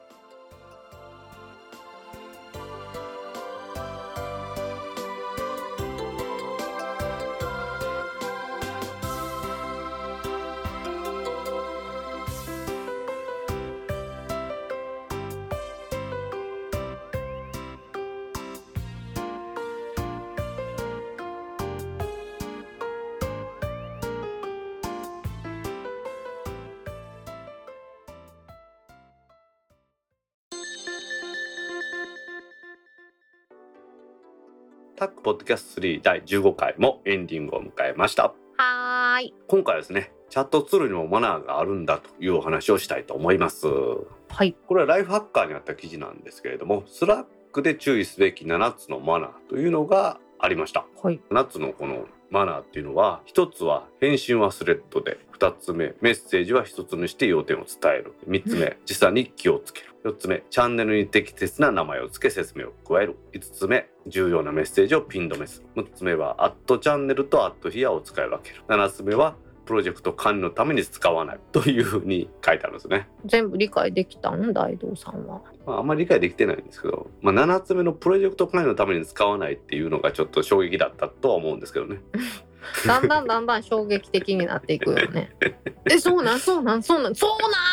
[34.96, 38.32] タックポッドキャスト3第15回もエンディングを迎えました。
[38.56, 39.34] はーい。
[39.48, 43.66] 今回はですね、チャットツールにもマナーがあるんだというお話をしたいと思います。
[43.66, 44.54] はい。
[44.68, 50.86] これはライフハッカーにあった記事なんですけれども、 Slackで注意すべき7つのマナーというのがありました。
[51.02, 51.20] はい。
[51.28, 58.12] 7つのこのマナーっていうのは1つは返信はスレッドで2つ目メッセージは1つにして要点を伝える。
[58.28, 60.12] 3つ目時差に気をつける。
[60.12, 63.16] 4つ目チャンネルに適切な名前を付け説明を加える。
[63.34, 65.82] 5つ目重要なメッセージをピン止めする。
[65.84, 68.62] 6つ目はアットチャンネルとアットヒアを使い分ける。
[68.66, 73.08] 7つ目はプロジェクト管理のために使わない というふうに書いてあるんですね。
[73.24, 74.52] 全部理解できたん？
[74.52, 75.40] 大道さんは。
[75.66, 82.00] まあ、あんまり理解できてないんですけど、まあ、7つ目のプロジェクト管理のために使わないっていうのがちょっと衝撃だったとは思うんですけどね。
[82.86, 85.30] だんだんだんだん衝撃的になっていくよね。
[85.84, 87.30] え、そうなんそうなんそうなんそう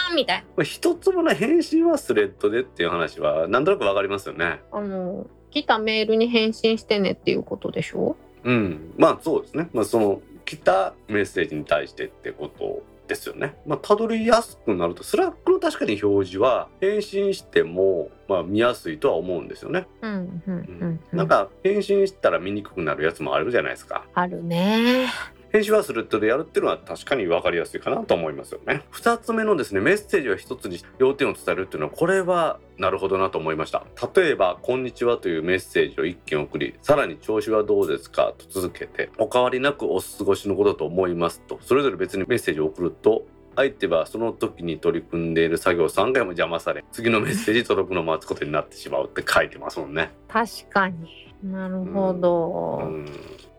[0.09, 0.43] なんみたいな。
[0.57, 4.59] まあ一つもね返信はスレッドでっていう話はなんとなくわかりますよね。
[4.71, 8.17] あの、来たメールに返信してねっていうことでしょ？
[8.43, 9.69] うん、まあそうですね。
[9.71, 10.21] まあその
[10.51, 13.55] 来たメッセージに対してってことですよね。
[13.65, 19.87] まあたどりやすくなると、 Slackの確かに表示は返信してもまあ見やすいとは思うんですよね。
[20.01, 24.05] うんうんううんん、なんか返信したら見にくくなるやつもあるじゃないですか。
[24.13, 25.07] あるね
[25.51, 28.83] 返信はスレッドでやるっていうのは確かに分かりやすいかなと思いますよね。
[28.93, 33.85] 2つ目のですねメッセージを一つに要点を伝えるっていうのはこれはなるほどなと思いました。
[34.15, 43.25] 例えば「こんにちは」というメッセージを1件送りさらに「調子はどうですか?」と続けて「お変わりなくお過ごしのことと思います」とそれぞれ別にメッセージを送ると
[43.57, 50.11] 相手はその時に取り組んでいる作業を3回も邪魔され次のメッセージ届くのを待つことになってしまうって書いてますもんね。
[50.29, 53.05] 確かになるほど、うん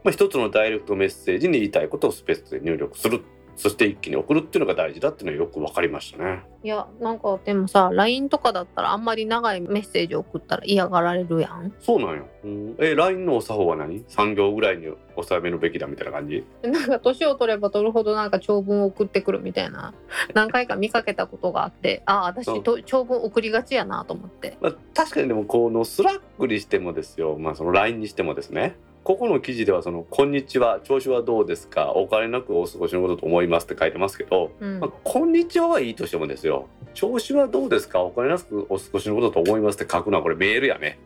[0.04, 3.22] まあ、一つのダイレクトメッセージに言いたいことをスペースで入力する。
[3.54, 6.42] そして一気に送るっていうのが大事だっていうのはよく分かりましたね。
[6.64, 11.72] いやなんかでもさ LINE とかだったらあんまり長いメッセージ送ったら嫌がられるやん。
[11.78, 12.26] そうなんよ。
[12.44, 14.86] うん、え LINE のお作法は何 ?3 行ぐらいに
[15.22, 16.44] 収めるべきだみたいな感じ？
[16.62, 19.92] なんか年を取れば取るほどなんか長文を送ってくるみたいな。
[20.32, 24.56] 何回か見かけたことがあってああ私と長文送りがちやなと思って。
[24.62, 31.90] まあ、確かにでもこの Slack にしてもですよ、まあ、その LINE にしてもですねここの記事ではその「こんにちは調子はどうですか？
[31.92, 36.68] お変わりなくお過ごしのことと思います」って書いてますけどうんまあ、こんにちははいいとしてもですよ。
[36.94, 38.02] 調子はどうですか？
[38.02, 40.98] お金なくお過ごしのことと思いますって書くのはこれメールやね。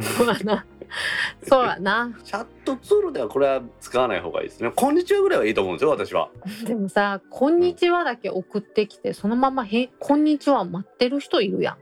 [0.00, 0.66] そうやな
[1.42, 4.72] そうやなチャットツールではこれは使わない方がいいですね。
[4.74, 6.30] こんにちはぐらいはいいと思うんですよ、私は。
[6.64, 11.78] でもさ「こんにちは」だけ送ってきてそのままへ「こんにちは」待ってる人いるやんあ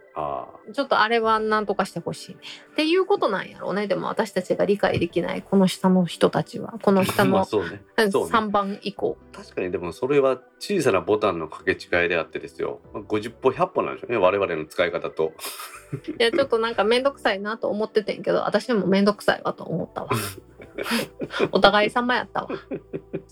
[0.72, 2.40] ちょっとあれはなんとかしてほしいね
[2.72, 7.38] っていうことなんやろうねでも私たちが理解できないこの下の人たちはこの下の
[7.70, 7.82] ね。
[7.96, 12.80] ね3番以降確かにでもそれは小さなボタンの掛け違いであってですよ。
[12.92, 14.18] まあ50歩100歩なんでしょうね。
[14.18, 15.32] 我々の使い方と。
[16.18, 20.10] いやちょっとなんか面倒くさいなと思っててんけど私でも面倒くさいわと思ったわ
[21.52, 22.48] お互い様やったわ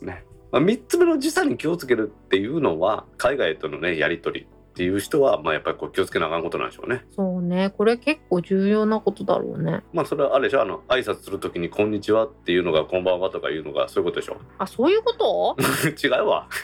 [0.03, 0.25] ね。
[0.53, 4.47] まあ、3つ目の時差に気をつけるっていうのは海外とのねやり取り
[4.77, 7.03] っていう人はまあやっぱりこう気をつけなあかんことなんでしょうね。
[7.17, 7.71] そうね。
[7.71, 9.83] これ結構重要なことだろうね。
[9.95, 10.61] まあそれはあれでしょ。
[10.61, 14.37] あの挨拶するときに「こんにちは」っていうのが「こんばんは」とかいうのがそういうことでしょ。
[14.59, 15.57] あそういうこと、
[16.05, 16.47] 違うわ。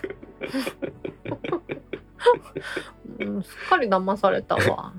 [3.19, 4.93] うん、すっかり騙されたわ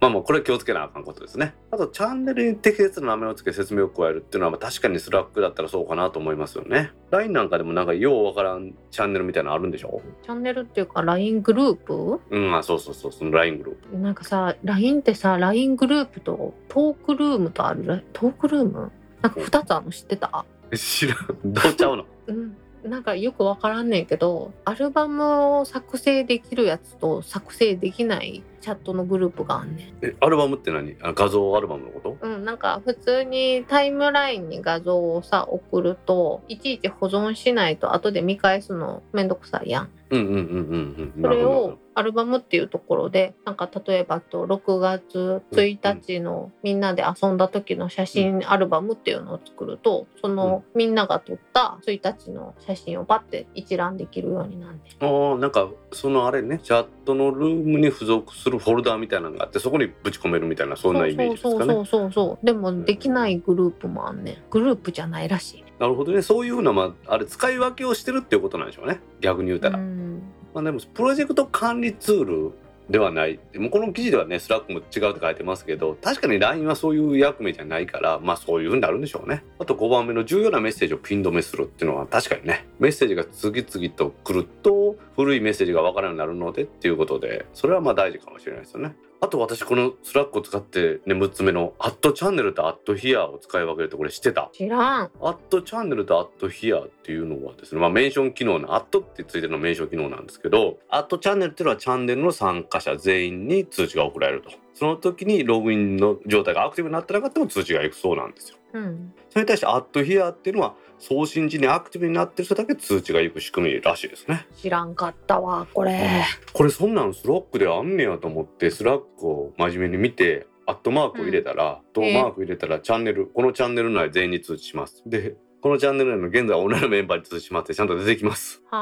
[0.00, 1.54] まあまあこれは気をつけなあかんことですね。
[1.70, 6.92] あとチャンネルに適切な名前を付け説明を加えるっていうのはまあ確かに Slackだったらそうかなと思いますよね。
[7.10, 10.00] LINE なんかでもなんかようわからんチャンネルみたいなのあるんでしょ？
[10.22, 12.20] チャンネルっていうか LINE グループ？
[12.30, 13.98] うんあそうそうそうその LINE グループ。
[13.98, 18.04] なんかさ LINE ってさ LINE グループとトークルームとある？
[18.12, 18.90] トークルーム？
[19.22, 19.92] なんか2つあるの？
[19.92, 20.44] 知ってた？
[20.76, 21.18] 知らん。
[21.44, 22.06] どうちゃうの？
[22.28, 22.56] うん。
[22.84, 30.96] なんかよくわからんねんけどアルバムを作成できるやつと作成できないチャットのグループがあんねんえアルバムって何？
[31.02, 32.16] あ画像アルバムのこと？
[32.22, 39.90] うん、なんか普通にタイムラインに画像をさ送るといちいち保存しないと後で見返すのめんどくさいやん。
[40.10, 41.22] うんうんうんうんうん。
[41.22, 54.80] それをアルバムっていうところでなんか例えばと6月1日のみんなで遊んだ時の写真アルバムっていうのを作るとそのみんなが撮った1日の写真をパッて一覧できるようになん。
[55.00, 61.74] ああなんかそのあれねチャットのルームに付属するフォルダーみたいなのがあってそこにぶち込めるみたいなそんなイメージですかね。
[61.74, 65.64] そうそうそうでもできないグループもあんねんグループじゃないらしい。
[65.78, 69.78] なるほどねそういうふうなまああれ使い分けをしてるっていうことなんでしょうね逆に言うたら。
[69.78, 70.22] うん
[70.54, 72.52] まあでもプロジェクト管理ツール
[72.90, 73.40] ではない。
[73.52, 79.42] でもこの記事ではね Slackも違うって書いてますけど確かに LINE はそういう役目じゃないからまあそういうふうになるんでしょうね。
[79.58, 88.94] あと5番目の重要なメッセージをピン止めするっていうのは確かにねメッセージが次々と来ると古いメッセージがわからなくなるのでっていうことでそれはまあ大事かもしれないですよね。
[89.24, 94.50] あと私この Slack を使ってね6つ目の「アットチャンネル」と「アットヒア」を使い分けるってこれ知ってた？
[94.52, 95.10] 知らん。
[95.18, 104.50] アットチャンネルとアットヒアっていうのはですね、まあ、メンション機能のアットってついてるのメンション機能なんですけど、@channel っていうのはチャンネルの参加者全員に通知が送られると。
[104.74, 108.58] その時にログインの状態がアクティブになってなかったら通知がいくそうなんですよ。
[108.74, 109.14] うん。
[109.30, 110.74] それに対してアットヒアっていうのは
[111.06, 114.46] 送信時にアクティブになってる人だけ通知がいく仕組みらしいですね。
[114.56, 116.24] 知らんかったわこれ。
[116.54, 128.76] これそんなん Slackであんねやと思って Slackを真面目に見てアットマークを入れたら、とマーク入れたらチャンネルこのチャンネル内全員に通知しますでこのチャンネル内の現在同じメンバーにしますってちゃんと出てきますは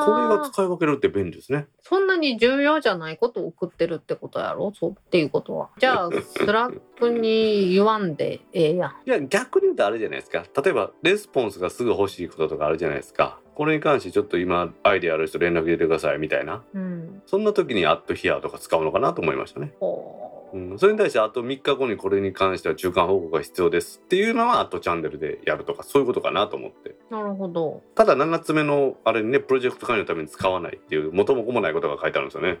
[0.00, 0.06] あ。
[0.06, 4.72] これが使い分けるって便利ですねそんなに重要じゃないことを送ってるってことやろ？
[4.74, 5.68] そうっていうことは。
[5.78, 8.94] じゃあ Slackに言わんでええやん。
[9.04, 17.20] いや逆に言うとあれじゃないですか例えばレスポンスがすぐ欲しいこととかあるじゃないですかこれに関してちょっと今アイデアある人連絡入れてくださいみたいなうん。
[17.26, 27.82] そんな時にアットヒアとか使うのかなと思いましたねほうん、それに対してあと3日後にこれに関しては中間報告が必要ですっていうのはあとチャンネルでやるとかそういうことかなと思ってなるほど。
[27.94, 32.58] ただ7つ目のあれにねプロジェクト管理のために使わないっていう元も子もないことが書いてあるんですよね。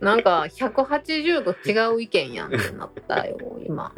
[0.00, 3.92] なんか180度違う意見やんってなったよ今。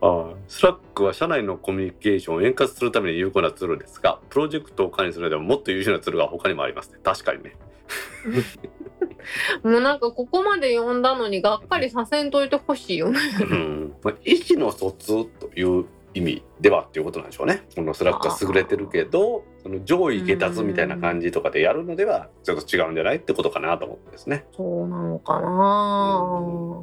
[0.00, 7.56] ああ Slackは社内のコミュニケーションを円滑するために有効なツールですがプロジェクトを管理するのではもっと優秀なツールが他にもありますね確かにね
[9.62, 13.18] もうなんかここまで読んだのにがっかりさせんといてほしいよね。
[13.40, 13.94] うん。
[14.02, 15.84] まあ、意思の疎通という
[16.14, 17.62] 意味ではっていうことなんでしょうね。
[17.74, 24.46] この Slack は優れてるけどその上意下達みたいな感じとかでやるのではちょっと違うんじゃないってことかなと思ってですね。
[24.56, 26.82] そうなのかな。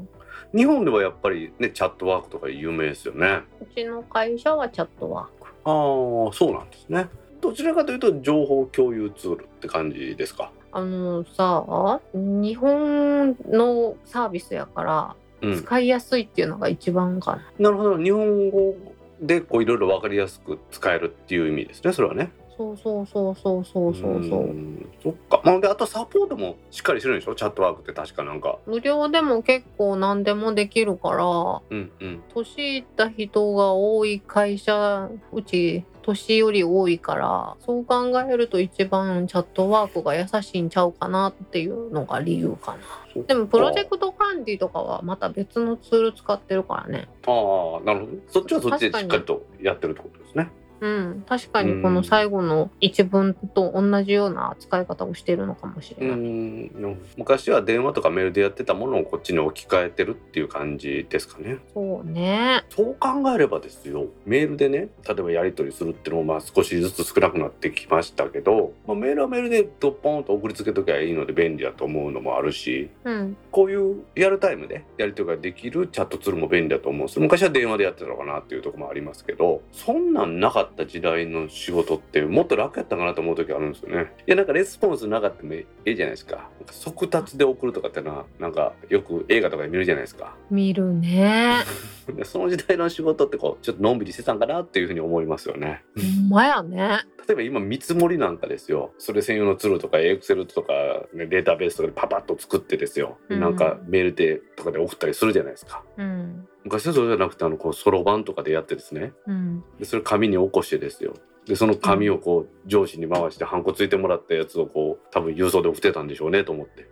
[0.56, 3.41] 日本ではやっぱりねチャットワークとか有名ですよね。
[3.62, 5.47] うちの会社はチャットワーク。
[5.66, 7.08] ああそうなんですね。
[7.41, 10.51] どちらかというと情報共有ツールって感じですか？
[10.76, 15.57] あのさ日本のサービスやからうん。
[15.57, 17.43] 使いやすいっていうのが一番かな。
[17.59, 17.97] なるほど。
[17.97, 18.76] 日本語
[19.21, 24.24] でこういろいろ分かりやすく使えるっていう意味ですねそれはねそうそうそうそうそうそう。
[24.24, 24.43] そう。
[24.45, 24.89] ん。
[25.03, 25.41] そっか。
[25.43, 27.36] まあであとサポートもしっかりしてるんでしょ？
[27.36, 28.60] チャットワークって確かなんか。
[28.66, 31.26] 無料でも結構何でもできるから。
[31.26, 32.24] うんうん。
[32.34, 42.78] 年いった人が多い会社うち年より多いからそう考えると一番チャットワークが優しいんちゃうかなっていうのが理由か
[43.16, 43.24] な。
[43.24, 47.08] でもプロジェクト管理とかはまた別のツール使ってるからね。
[47.26, 48.12] ああなるほど。
[48.28, 50.51] そっちはそっちでしっかりとやってるってことですね
[50.82, 61.57] うん確かにこの最後の一文と同じような使い方をしてるのかもしれうない、ん昔は電話とかメールでやってたものをこっちに置き換えてるっていう感じですかね。
[61.73, 62.63] そうね。
[62.69, 64.07] そう考えればですよ。
[64.26, 73.38] メールでね例えばやり取りするっていうのもまあ少しずつ少なくなってきましたけど、まあ、メールはメールでドッポンと送りつけときゃいいので便利だと思うのもあるしうん。
[73.51, 84.13] こういうリアルタイムでやり取りができるチャットツールも便利だと思うんです昔は電話でやってたのかなっていうところもありますけどそんなんなかった時代の仕事ってもっと楽やったかなと思う時あるんですよね。
[84.28, 90.36] いやなんかレスポンスなかったもええじゃないですか速達で送るとかってのはなんかよく映画とかで見るじゃないですか。
[90.49, 91.59] 見るね。
[92.13, 95.84] でその時代の仕事ってこうちょっとのんびりしてたんかなっていうふうに思いますよね。
[95.95, 98.91] ほんまやね例えば今見積もりなんかですよ。
[98.99, 100.73] それ専用のツールとかエクセルとか、
[101.13, 103.39] ね、データベースとかでパパッと作ってですよ、うん。
[103.39, 105.84] なんかメールでとかで送ったりするじゃないですか。
[105.97, 106.47] うん。
[106.63, 109.13] 昔はそれじゃなくてあのこうそろばんとかでやってですね。
[109.26, 109.63] うん。
[109.80, 111.13] でそれ紙に起こしてですよ。
[111.47, 116.88] でその紙をこう上司に回してハンコついてもらったやつをこう多分郵送で送ってたんでしょうねと思って。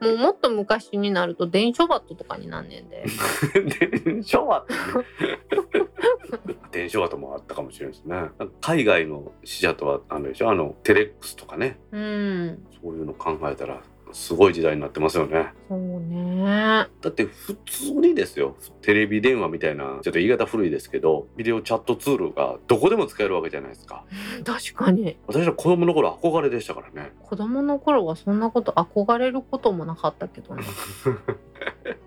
[0.00, 3.04] もうもっと昔になると電書バットとかになんねんで。
[4.04, 5.83] 電書バト
[6.72, 8.16] 電書バトもあったかもしれないですね。
[8.60, 10.50] 海外の死者とはあのでしょ？
[10.50, 11.78] あのテレックスとかね。
[11.92, 12.66] うん。
[12.82, 13.80] そういうの考えたら
[14.12, 15.52] すごい時代になってますよね。
[15.68, 16.44] そうね。
[16.44, 18.56] だって普通にですよ。
[18.82, 24.04] テレビ電話みたいなちょっと言い方古いですけどビデオチャットツールがどこでも使えるわけじゃないですか。
[24.44, 25.16] 確かに。
[25.26, 27.12] 私は子供の頃憧れでしたからね。
[27.22, 30.62] 子供の頃はそんなこと憧れることもなかったけどね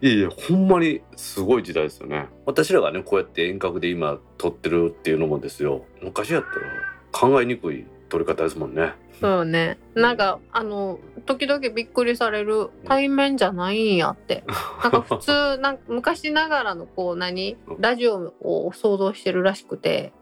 [0.00, 2.28] いやいやほんまにすごい時代ですよね。
[2.44, 5.86] 私らがねこうやって遠隔で今撮ってるっていうのもですよ。
[6.02, 8.92] 昔やったら考えにくい撮り方ですもんね。
[9.20, 9.78] そうね。
[9.94, 14.44] なんかあの時々びっくりされる対面じゃないんやって。
[14.82, 17.56] なんか普通なんか昔ながらのこう何？
[17.78, 20.12] ラジオを想像してるらしくて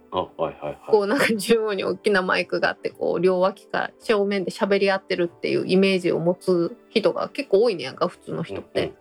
[0.90, 8.92] こうなんか中央に大きなマイクがあってこう両脇から正面で喋り合ってるっていうイメージを持つ人が結構多いねやんか普通の人って。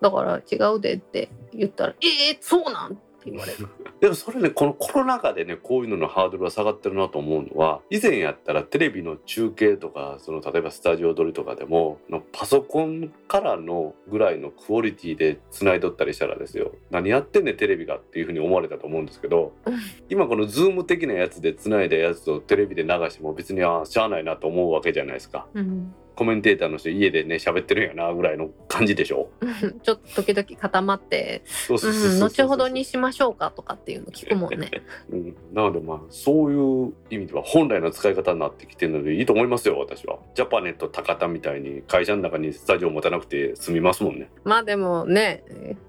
[0.00, 3.68] だから違うでって言ったら「えー、そうなん?」って言われる。
[4.00, 16.72] でもそれねこのコロナ禍でねこういうののハードルが下がってるなと思うのは以前やったらテレビの中継とかその例えばスタジオ撮りとかでものパソコンからのぐらいのクオリティで繋いどったりしたらですよ。
[16.90, 19.74] 何やってんねんテレビがっていうふうに思われたと思うんですけどうん。
[20.08, 25.46] 今この Zoom的なやつで繋いだやつをテレビで流しても別にああしゃあないなと思うわけじゃないですか。
[25.54, 29.28] うんコメンテーターの人家でね喋ってるんやなぐらいの感じでしょ？
[29.84, 32.18] ちょっと時々固まってそう「そううそうそう。
[32.18, 34.68] ん後ほどにしましょうか」とかっていうの聞くもんね。
[35.12, 40.18] うん、なのでまあそういう意味では本来の使い方になってきてるのでいいと思いますよ私は。
[40.34, 44.28] ジャパネットたかたみたいに会社の中にスタジオ持たなくて済みますもんね。
[44.42, 45.44] まあでもね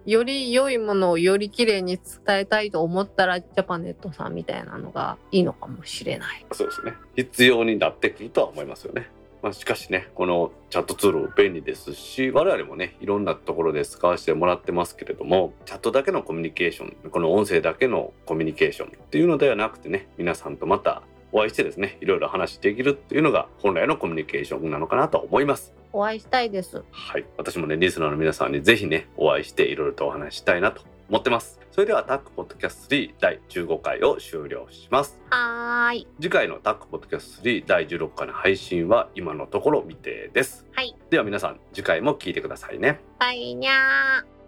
[0.06, 6.46] より良いものをより綺麗に伝えたいと思ったらジャパネットさんみたいなのがいいのかもしれない。
[6.52, 6.94] そうですね。
[7.16, 9.10] 必要になってくるとは思いますよね
[9.42, 26.84] まあ、しかしねこのチャットツール便利ですし我々もねいろんなところで使わせてもらってますけれどもチャットだけのコミュニケーションこの音声だけのコミュニケーションっていうのではなくてね皆さんとまたお会いしてですねいろいろ話できるっていうのが本来のコミュニケーションなのかなと思いますお会いしたいです。
[26.92, 36.08] はい私もねリスナーの皆さんにぜひねお会いしていろいろとお話ししたいなと思ってますそれではタックポッドキャスト3第15回を終了しますはーい。
[36.22, 40.96] 次回のタックポッドキャスト3第16回の配信は今のところ未定ですはい。
[41.10, 44.39] では皆さん次回も聞いてくださいねバイニャー。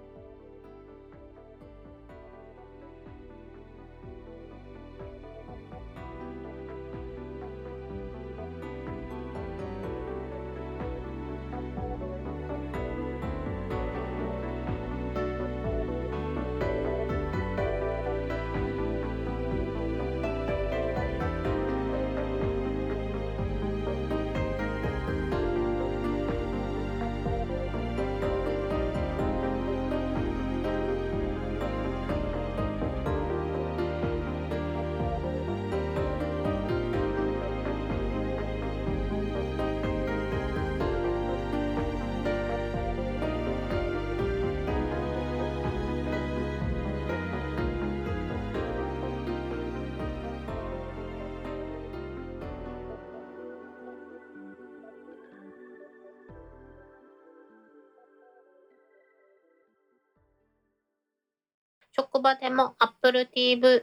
[62.22, 63.82] 職場でも Apple TV、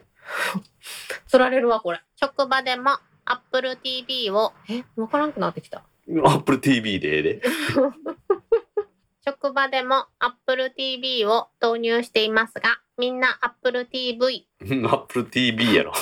[1.26, 2.00] 釣られるわ、これ。
[2.14, 2.92] 職場でも
[3.24, 5.82] Apple TV を、え、わからんくなってきた。
[6.24, 7.42] Apple TV でで。
[9.26, 14.46] 職場でも Apple TV を導入していますが、みんな Apple TV。
[14.60, 15.92] Apple TV やろ。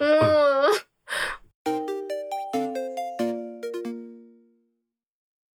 [0.00, 0.08] うん。